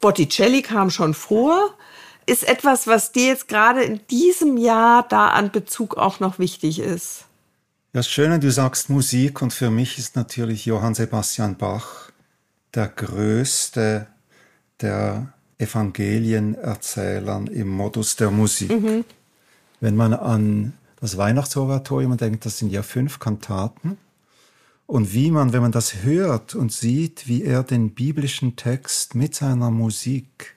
Botticelli 0.00 0.62
kam 0.62 0.90
schon 0.90 1.14
vor. 1.14 1.74
Ist 2.26 2.46
etwas, 2.46 2.86
was 2.86 3.12
dir 3.12 3.28
jetzt 3.28 3.48
gerade 3.48 3.82
in 3.82 4.00
diesem 4.08 4.56
Jahr 4.56 5.06
da 5.08 5.28
an 5.28 5.50
Bezug 5.50 5.96
auch 5.96 6.20
noch 6.20 6.38
wichtig 6.38 6.78
ist? 6.78 7.24
Ja, 7.92 8.02
schön, 8.02 8.40
du 8.40 8.50
sagst 8.52 8.88
Musik 8.88 9.42
und 9.42 9.52
für 9.52 9.70
mich 9.70 9.98
ist 9.98 10.14
natürlich 10.16 10.64
Johann 10.64 10.94
Sebastian 10.94 11.56
Bach 11.56 12.10
der 12.74 12.86
größte 12.86 14.06
der 14.80 15.32
Evangelienerzählern 15.58 17.48
im 17.48 17.68
Modus 17.68 18.16
der 18.16 18.30
Musik. 18.30 18.70
Mhm. 18.70 19.04
Wenn 19.80 19.96
man 19.96 20.14
an 20.14 20.72
das 21.00 21.16
Weihnachtsoratorium 21.16 22.16
denkt, 22.16 22.46
das 22.46 22.58
sind 22.58 22.70
ja 22.70 22.82
fünf 22.82 23.18
Kantaten. 23.18 23.98
Und 24.90 25.14
wie 25.14 25.30
man, 25.30 25.52
wenn 25.52 25.62
man 25.62 25.70
das 25.70 26.02
hört 26.02 26.56
und 26.56 26.72
sieht, 26.72 27.28
wie 27.28 27.44
er 27.44 27.62
den 27.62 27.90
biblischen 27.90 28.56
Text 28.56 29.14
mit 29.14 29.36
seiner 29.36 29.70
Musik, 29.70 30.56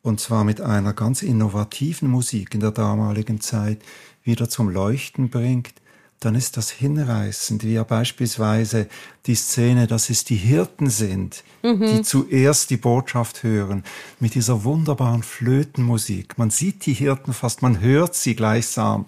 und 0.00 0.20
zwar 0.20 0.44
mit 0.44 0.60
einer 0.60 0.92
ganz 0.92 1.22
innovativen 1.22 2.08
Musik 2.08 2.54
in 2.54 2.60
der 2.60 2.70
damaligen 2.70 3.40
Zeit, 3.40 3.82
wieder 4.22 4.48
zum 4.48 4.68
Leuchten 4.68 5.28
bringt, 5.28 5.74
dann 6.20 6.36
ist 6.36 6.56
das 6.56 6.70
hinreißend, 6.70 7.64
wie 7.64 7.72
ja 7.72 7.82
beispielsweise 7.82 8.86
die 9.26 9.34
Szene, 9.34 9.88
dass 9.88 10.08
es 10.08 10.22
die 10.22 10.36
Hirten 10.36 10.88
sind, 10.88 11.42
mhm. 11.64 11.80
die 11.80 12.02
zuerst 12.02 12.70
die 12.70 12.76
Botschaft 12.76 13.42
hören, 13.42 13.82
mit 14.20 14.36
dieser 14.36 14.62
wunderbaren 14.62 15.24
Flötenmusik. 15.24 16.38
Man 16.38 16.50
sieht 16.50 16.86
die 16.86 16.94
Hirten 16.94 17.32
fast, 17.32 17.62
man 17.62 17.80
hört 17.80 18.14
sie 18.14 18.36
gleichsam. 18.36 19.06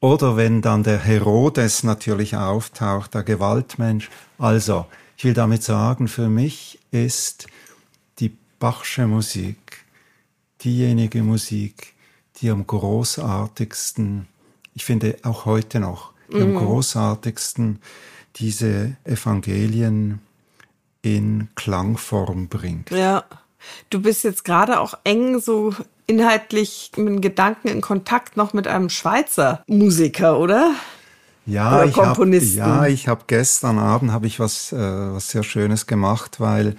Oder 0.00 0.36
wenn 0.36 0.62
dann 0.62 0.84
der 0.84 0.98
Herodes 0.98 1.82
natürlich 1.82 2.36
auftaucht, 2.36 3.14
der 3.14 3.24
Gewaltmensch. 3.24 4.10
Also, 4.38 4.86
ich 5.16 5.24
will 5.24 5.34
damit 5.34 5.64
sagen, 5.64 6.06
für 6.06 6.28
mich 6.28 6.78
ist 6.92 7.48
die 8.20 8.36
Bachsche 8.60 9.06
Musik 9.06 9.84
diejenige 10.62 11.22
Musik, 11.22 11.94
die 12.36 12.50
am 12.50 12.66
großartigsten, 12.66 14.26
ich 14.74 14.84
finde 14.84 15.16
auch 15.22 15.44
heute 15.44 15.80
noch, 15.80 16.12
die 16.30 16.36
mhm. 16.36 16.56
am 16.56 16.64
großartigsten 16.64 17.80
diese 18.36 18.96
Evangelien 19.04 20.20
in 21.02 21.48
Klangform 21.54 22.48
bringt. 22.48 22.90
Ja. 22.90 23.24
Du 23.90 24.00
bist 24.00 24.22
jetzt 24.22 24.44
gerade 24.44 24.78
auch 24.78 24.94
eng 25.02 25.40
so 25.40 25.74
inhaltlich 26.08 26.90
mit 26.96 27.22
Gedanken 27.22 27.68
in 27.68 27.80
Kontakt 27.80 28.36
noch 28.36 28.52
mit 28.52 28.66
einem 28.66 28.88
Schweizer 28.88 29.62
Musiker, 29.68 30.40
oder? 30.40 30.72
Ja, 31.46 31.76
oder 31.76 31.84
ich 31.86 31.96
habe 31.96 32.36
ja, 32.36 32.86
ich 32.86 33.08
habe 33.08 33.22
gestern 33.26 33.78
Abend 33.78 34.12
habe 34.12 34.26
ich 34.26 34.40
was 34.40 34.72
äh, 34.72 34.76
was 34.76 35.28
sehr 35.28 35.42
Schönes 35.42 35.86
gemacht, 35.86 36.40
weil 36.40 36.76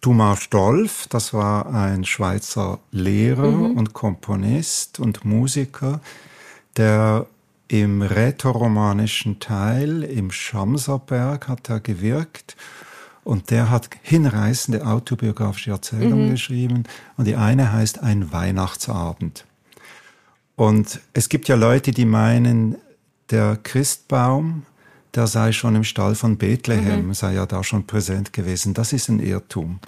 Thomas 0.00 0.42
Stolf, 0.42 1.06
das 1.08 1.34
war 1.34 1.72
ein 1.72 2.04
Schweizer 2.04 2.78
Lehrer 2.92 3.50
mhm. 3.50 3.76
und 3.76 3.92
Komponist 3.92 5.00
und 5.00 5.24
Musiker, 5.24 6.00
der 6.76 7.26
im 7.66 8.00
rätoromanischen 8.02 9.40
Teil 9.40 10.02
im 10.04 10.30
Schamserberg 10.30 11.48
hat 11.48 11.68
er 11.68 11.80
gewirkt 11.80 12.56
und 13.28 13.50
der 13.50 13.68
hat 13.68 13.90
hinreißende 14.00 14.86
autobiografische 14.86 15.70
Erzählungen 15.70 16.28
mhm. 16.28 16.30
geschrieben 16.30 16.84
und 17.18 17.26
die 17.26 17.36
eine 17.36 17.74
heißt 17.74 18.02
Ein 18.02 18.32
Weihnachtsabend. 18.32 19.44
Und 20.56 21.00
es 21.12 21.28
gibt 21.28 21.46
ja 21.46 21.54
Leute, 21.54 21.90
die 21.90 22.06
meinen, 22.06 22.76
der 23.28 23.58
Christbaum, 23.62 24.62
der 25.14 25.26
sei 25.26 25.52
schon 25.52 25.76
im 25.76 25.84
Stall 25.84 26.14
von 26.14 26.38
Bethlehem, 26.38 27.08
mhm. 27.08 27.12
sei 27.12 27.34
ja 27.34 27.44
da 27.44 27.62
schon 27.62 27.86
präsent 27.86 28.32
gewesen. 28.32 28.72
Das 28.72 28.94
ist 28.94 29.10
ein 29.10 29.20
Irrtum 29.20 29.78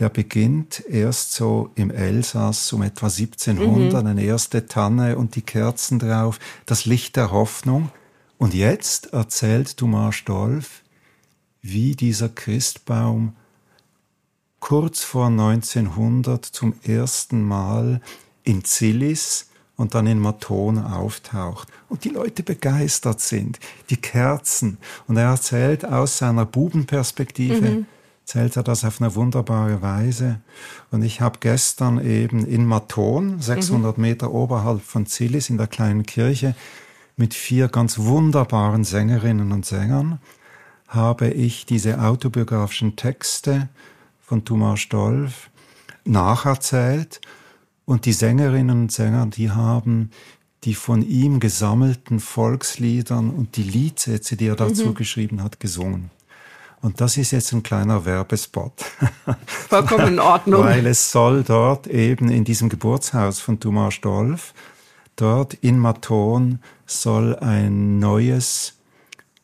der 0.00 0.08
beginnt 0.08 0.84
erst 0.88 1.34
so 1.34 1.70
im 1.76 1.88
Elsass 1.92 2.72
um 2.72 2.82
etwa 2.82 3.06
1700, 3.06 4.02
mhm. 4.02 4.08
eine 4.08 4.24
erste 4.24 4.66
Tanne 4.66 5.16
und 5.16 5.36
die 5.36 5.42
Kerzen 5.42 6.00
drauf, 6.00 6.40
das 6.66 6.84
Licht 6.84 7.14
der 7.14 7.30
Hoffnung. 7.30 7.90
Und 8.36 8.54
jetzt 8.54 9.12
erzählt 9.12 9.76
Thomas 9.76 10.16
Stolf, 10.16 10.82
wie 11.64 11.96
dieser 11.96 12.28
Christbaum 12.28 13.34
kurz 14.60 15.02
vor 15.02 15.26
1900 15.26 16.44
zum 16.44 16.74
ersten 16.84 17.42
Mal 17.42 18.00
in 18.42 18.64
Zillis 18.64 19.48
und 19.76 19.94
dann 19.94 20.06
in 20.06 20.20
Maton 20.20 20.78
auftaucht 20.78 21.68
und 21.88 22.04
die 22.04 22.10
Leute 22.10 22.42
begeistert 22.42 23.20
sind, 23.20 23.58
die 23.90 23.96
Kerzen. 23.96 24.78
Und 25.08 25.16
er 25.16 25.30
erzählt 25.30 25.84
aus 25.84 26.18
seiner 26.18 26.44
Bubenperspektive, 26.44 27.70
mhm 27.70 27.86
zählt 28.24 28.56
er 28.56 28.62
das 28.62 28.84
auf 28.84 29.00
eine 29.00 29.14
wunderbare 29.14 29.82
Weise. 29.82 30.40
Und 30.90 31.02
ich 31.02 31.20
habe 31.20 31.38
gestern 31.40 32.04
eben 32.04 32.46
in 32.46 32.64
Maton, 32.64 33.40
600 33.40 33.98
mhm. 33.98 34.02
Meter 34.02 34.32
oberhalb 34.32 34.82
von 34.82 35.06
Zillis, 35.06 35.50
in 35.50 35.58
der 35.58 35.66
kleinen 35.66 36.04
Kirche, 36.04 36.54
mit 37.16 37.34
vier 37.34 37.68
ganz 37.68 37.98
wunderbaren 37.98 38.84
Sängerinnen 38.84 39.52
und 39.52 39.66
Sängern, 39.66 40.20
habe 40.88 41.28
ich 41.28 41.66
diese 41.66 42.00
autobiografischen 42.00 42.96
Texte 42.96 43.68
von 44.20 44.44
Thomas 44.44 44.80
Stolf 44.80 45.50
nacherzählt. 46.04 47.20
Und 47.84 48.06
die 48.06 48.12
Sängerinnen 48.12 48.82
und 48.82 48.92
Sänger, 48.92 49.26
die 49.26 49.50
haben 49.50 50.10
die 50.64 50.74
von 50.74 51.02
ihm 51.02 51.40
gesammelten 51.40 52.20
Volksliedern 52.20 53.30
und 53.30 53.56
die 53.56 53.62
Liedsätze, 53.62 54.36
die 54.36 54.46
er 54.46 54.56
dazu 54.56 54.86
mhm. 54.86 54.94
geschrieben 54.94 55.42
hat, 55.42 55.60
gesungen. 55.60 56.10
Und 56.80 57.00
das 57.00 57.16
ist 57.16 57.30
jetzt 57.30 57.52
ein 57.52 57.62
kleiner 57.62 58.04
Werbespot. 58.04 58.72
Vollkommen 59.46 60.08
in 60.08 60.18
Ordnung. 60.18 60.64
Weil 60.64 60.86
es 60.86 61.10
soll 61.10 61.42
dort 61.42 61.86
eben 61.86 62.30
in 62.30 62.44
diesem 62.44 62.68
Geburtshaus 62.68 63.40
von 63.40 63.60
Thomas 63.60 63.94
Stolf, 63.94 64.52
dort 65.16 65.54
in 65.54 65.78
Maton 65.78 66.58
soll 66.86 67.36
ein 67.36 67.98
neues 67.98 68.73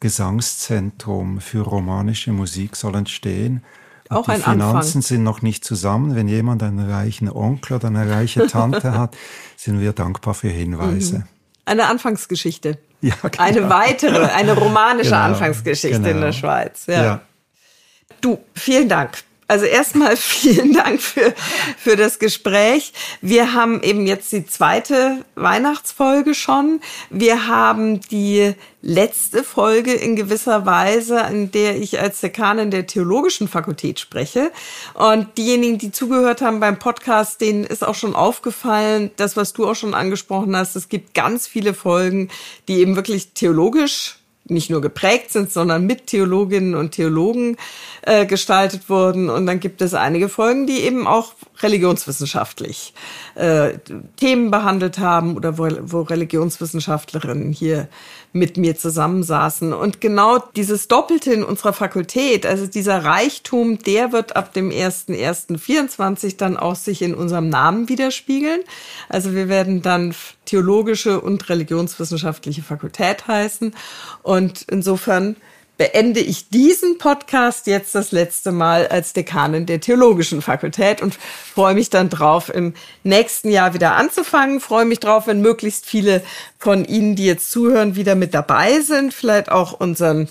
Gesangszentrum 0.00 1.40
für 1.40 1.60
romanische 1.60 2.32
Musik 2.32 2.76
soll 2.76 2.96
entstehen. 2.96 3.62
Auch 4.08 4.24
die 4.24 4.40
Finanzen 4.40 4.76
Anfang. 4.76 5.02
sind 5.02 5.22
noch 5.22 5.40
nicht 5.40 5.64
zusammen. 5.64 6.16
Wenn 6.16 6.26
jemand 6.26 6.62
einen 6.62 6.90
reichen 6.90 7.30
Onkel 7.30 7.76
oder 7.76 7.88
eine 7.88 8.10
reiche 8.10 8.46
Tante 8.48 8.92
hat, 8.98 9.16
sind 9.56 9.80
wir 9.80 9.92
dankbar 9.92 10.34
für 10.34 10.48
Hinweise. 10.48 11.18
Mhm. 11.18 11.24
Eine 11.64 11.86
Anfangsgeschichte. 11.86 12.78
Ja, 13.02 13.14
genau. 13.22 13.42
Eine 13.42 13.70
weitere, 13.70 14.24
eine 14.24 14.52
romanische 14.52 15.10
genau, 15.10 15.22
Anfangsgeschichte 15.22 16.00
genau. 16.00 16.10
in 16.10 16.20
der 16.20 16.32
Schweiz. 16.32 16.86
Ja. 16.86 17.04
ja. 17.04 17.20
Du, 18.20 18.38
vielen 18.54 18.88
Dank. 18.88 19.22
Also 19.50 19.64
erstmal 19.64 20.16
vielen 20.16 20.74
Dank 20.74 21.02
für, 21.02 21.34
für 21.76 21.96
das 21.96 22.20
Gespräch. 22.20 22.92
Wir 23.20 23.52
haben 23.52 23.82
eben 23.82 24.06
jetzt 24.06 24.30
die 24.30 24.46
zweite 24.46 25.24
Weihnachtsfolge 25.34 26.36
schon. 26.36 26.80
Wir 27.10 27.48
haben 27.48 28.00
die 28.00 28.54
letzte 28.80 29.42
Folge 29.42 29.92
in 29.92 30.14
gewisser 30.14 30.66
Weise, 30.66 31.26
in 31.32 31.50
der 31.50 31.82
ich 31.82 31.98
als 31.98 32.20
Dekanin 32.20 32.70
der 32.70 32.86
Theologischen 32.86 33.48
Fakultät 33.48 33.98
spreche. 33.98 34.52
Und 34.94 35.36
diejenigen, 35.36 35.78
die 35.78 35.90
zugehört 35.90 36.42
haben 36.42 36.60
beim 36.60 36.78
Podcast, 36.78 37.40
denen 37.40 37.64
ist 37.64 37.84
auch 37.84 37.96
schon 37.96 38.14
aufgefallen, 38.14 39.10
das, 39.16 39.36
was 39.36 39.52
du 39.52 39.68
auch 39.68 39.74
schon 39.74 39.94
angesprochen 39.94 40.54
hast, 40.54 40.76
es 40.76 40.88
gibt 40.88 41.12
ganz 41.12 41.48
viele 41.48 41.74
Folgen, 41.74 42.28
die 42.68 42.74
eben 42.74 42.94
wirklich 42.94 43.32
theologisch 43.32 44.19
nicht 44.44 44.70
nur 44.70 44.80
geprägt 44.80 45.30
sind, 45.30 45.52
sondern 45.52 45.86
mit 45.86 46.08
Theologinnen 46.08 46.74
und 46.74 46.92
Theologen 46.92 47.56
äh, 48.02 48.26
gestaltet 48.26 48.88
wurden. 48.88 49.30
Und 49.30 49.46
dann 49.46 49.60
gibt 49.60 49.80
es 49.82 49.94
einige 49.94 50.28
Folgen, 50.28 50.66
die 50.66 50.80
eben 50.80 51.06
auch 51.06 51.34
religionswissenschaftlich 51.60 52.94
äh, 53.34 53.74
Themen 54.16 54.50
behandelt 54.50 54.98
haben 54.98 55.36
oder 55.36 55.58
wo, 55.58 55.68
wo 55.82 56.02
Religionswissenschaftlerinnen 56.02 57.52
hier 57.52 57.88
mit 58.32 58.56
mir 58.56 58.76
zusammensaßen. 58.76 59.72
Und 59.72 60.00
genau 60.00 60.38
dieses 60.38 60.88
Doppelte 60.88 61.32
in 61.32 61.42
unserer 61.42 61.72
Fakultät, 61.72 62.46
also 62.46 62.66
dieser 62.66 63.04
Reichtum, 63.04 63.78
der 63.78 64.12
wird 64.12 64.36
ab 64.36 64.52
dem 64.52 64.70
1.1.24 64.70 66.36
dann 66.36 66.56
auch 66.56 66.76
sich 66.76 67.02
in 67.02 67.14
unserem 67.14 67.48
Namen 67.48 67.88
widerspiegeln. 67.88 68.60
Also 69.08 69.34
wir 69.34 69.48
werden 69.48 69.82
dann 69.82 70.14
theologische 70.44 71.20
und 71.20 71.48
religionswissenschaftliche 71.48 72.62
Fakultät 72.62 73.26
heißen. 73.26 73.74
Und 74.22 74.64
insofern 74.70 75.36
beende 75.80 76.20
ich 76.20 76.50
diesen 76.50 76.98
Podcast 76.98 77.66
jetzt 77.66 77.94
das 77.94 78.12
letzte 78.12 78.52
Mal 78.52 78.86
als 78.88 79.14
Dekanin 79.14 79.64
der 79.64 79.80
Theologischen 79.80 80.42
Fakultät 80.42 81.00
und 81.00 81.14
freue 81.14 81.72
mich 81.72 81.88
dann 81.88 82.10
drauf, 82.10 82.52
im 82.52 82.74
nächsten 83.02 83.48
Jahr 83.48 83.72
wieder 83.72 83.96
anzufangen. 83.96 84.60
Freue 84.60 84.84
mich 84.84 85.00
drauf, 85.00 85.26
wenn 85.26 85.40
möglichst 85.40 85.86
viele 85.86 86.22
von 86.58 86.84
Ihnen, 86.84 87.16
die 87.16 87.24
jetzt 87.24 87.50
zuhören, 87.50 87.96
wieder 87.96 88.14
mit 88.14 88.34
dabei 88.34 88.80
sind. 88.80 89.14
Vielleicht 89.14 89.50
auch 89.50 89.72
unseren 89.72 90.28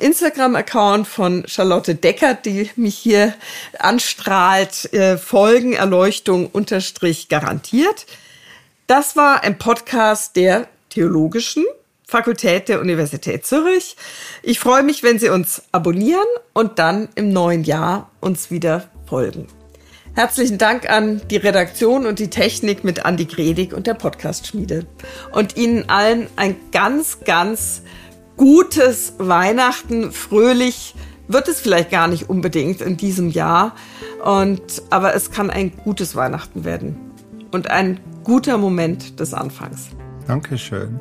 Instagram-Account 0.00 1.06
von 1.06 1.44
Charlotte 1.46 1.94
Deckert, 1.94 2.44
die 2.44 2.68
mich 2.74 2.98
hier 2.98 3.34
anstrahlt, 3.78 4.92
äh, 4.92 5.16
Folgen 5.16 5.74
Erleuchtung 5.74 6.48
unterstrich 6.48 7.28
garantiert. 7.28 8.04
Das 8.88 9.14
war 9.14 9.44
ein 9.44 9.58
Podcast 9.58 10.34
der 10.34 10.66
Theologischen 10.88 11.64
Fakultät 12.08 12.70
der 12.70 12.80
Universität 12.80 13.44
Zürich. 13.44 13.94
Ich 14.42 14.58
freue 14.58 14.82
mich, 14.82 15.02
wenn 15.02 15.18
Sie 15.18 15.28
uns 15.28 15.62
abonnieren 15.72 16.24
und 16.54 16.78
dann 16.78 17.10
im 17.16 17.34
neuen 17.34 17.64
Jahr 17.64 18.10
uns 18.20 18.50
wieder 18.50 18.88
folgen. 19.06 19.46
Herzlichen 20.14 20.56
Dank 20.56 20.88
an 20.88 21.20
die 21.30 21.36
Redaktion 21.36 22.06
und 22.06 22.18
die 22.18 22.30
Technik 22.30 22.82
mit 22.82 23.04
Andi 23.04 23.26
Gredig 23.26 23.74
und 23.74 23.86
der 23.86 23.92
Podcast-Schmiede. 23.92 24.86
Und 25.32 25.58
Ihnen 25.58 25.90
allen 25.90 26.28
ein 26.36 26.56
ganz, 26.72 27.20
ganz 27.26 27.82
gutes 28.38 29.12
Weihnachten. 29.18 30.10
Fröhlich 30.10 30.94
wird 31.28 31.46
es 31.46 31.60
vielleicht 31.60 31.90
gar 31.90 32.08
nicht 32.08 32.30
unbedingt 32.30 32.80
in 32.80 32.96
diesem 32.96 33.28
Jahr. 33.28 33.76
Und, 34.24 34.82
aber 34.88 35.14
es 35.14 35.30
kann 35.30 35.50
ein 35.50 35.76
gutes 35.76 36.16
Weihnachten 36.16 36.64
werden. 36.64 36.96
Und 37.50 37.70
ein 37.70 38.00
guter 38.24 38.56
Moment 38.56 39.20
des 39.20 39.34
Anfangs. 39.34 39.88
Dankeschön. 40.26 40.98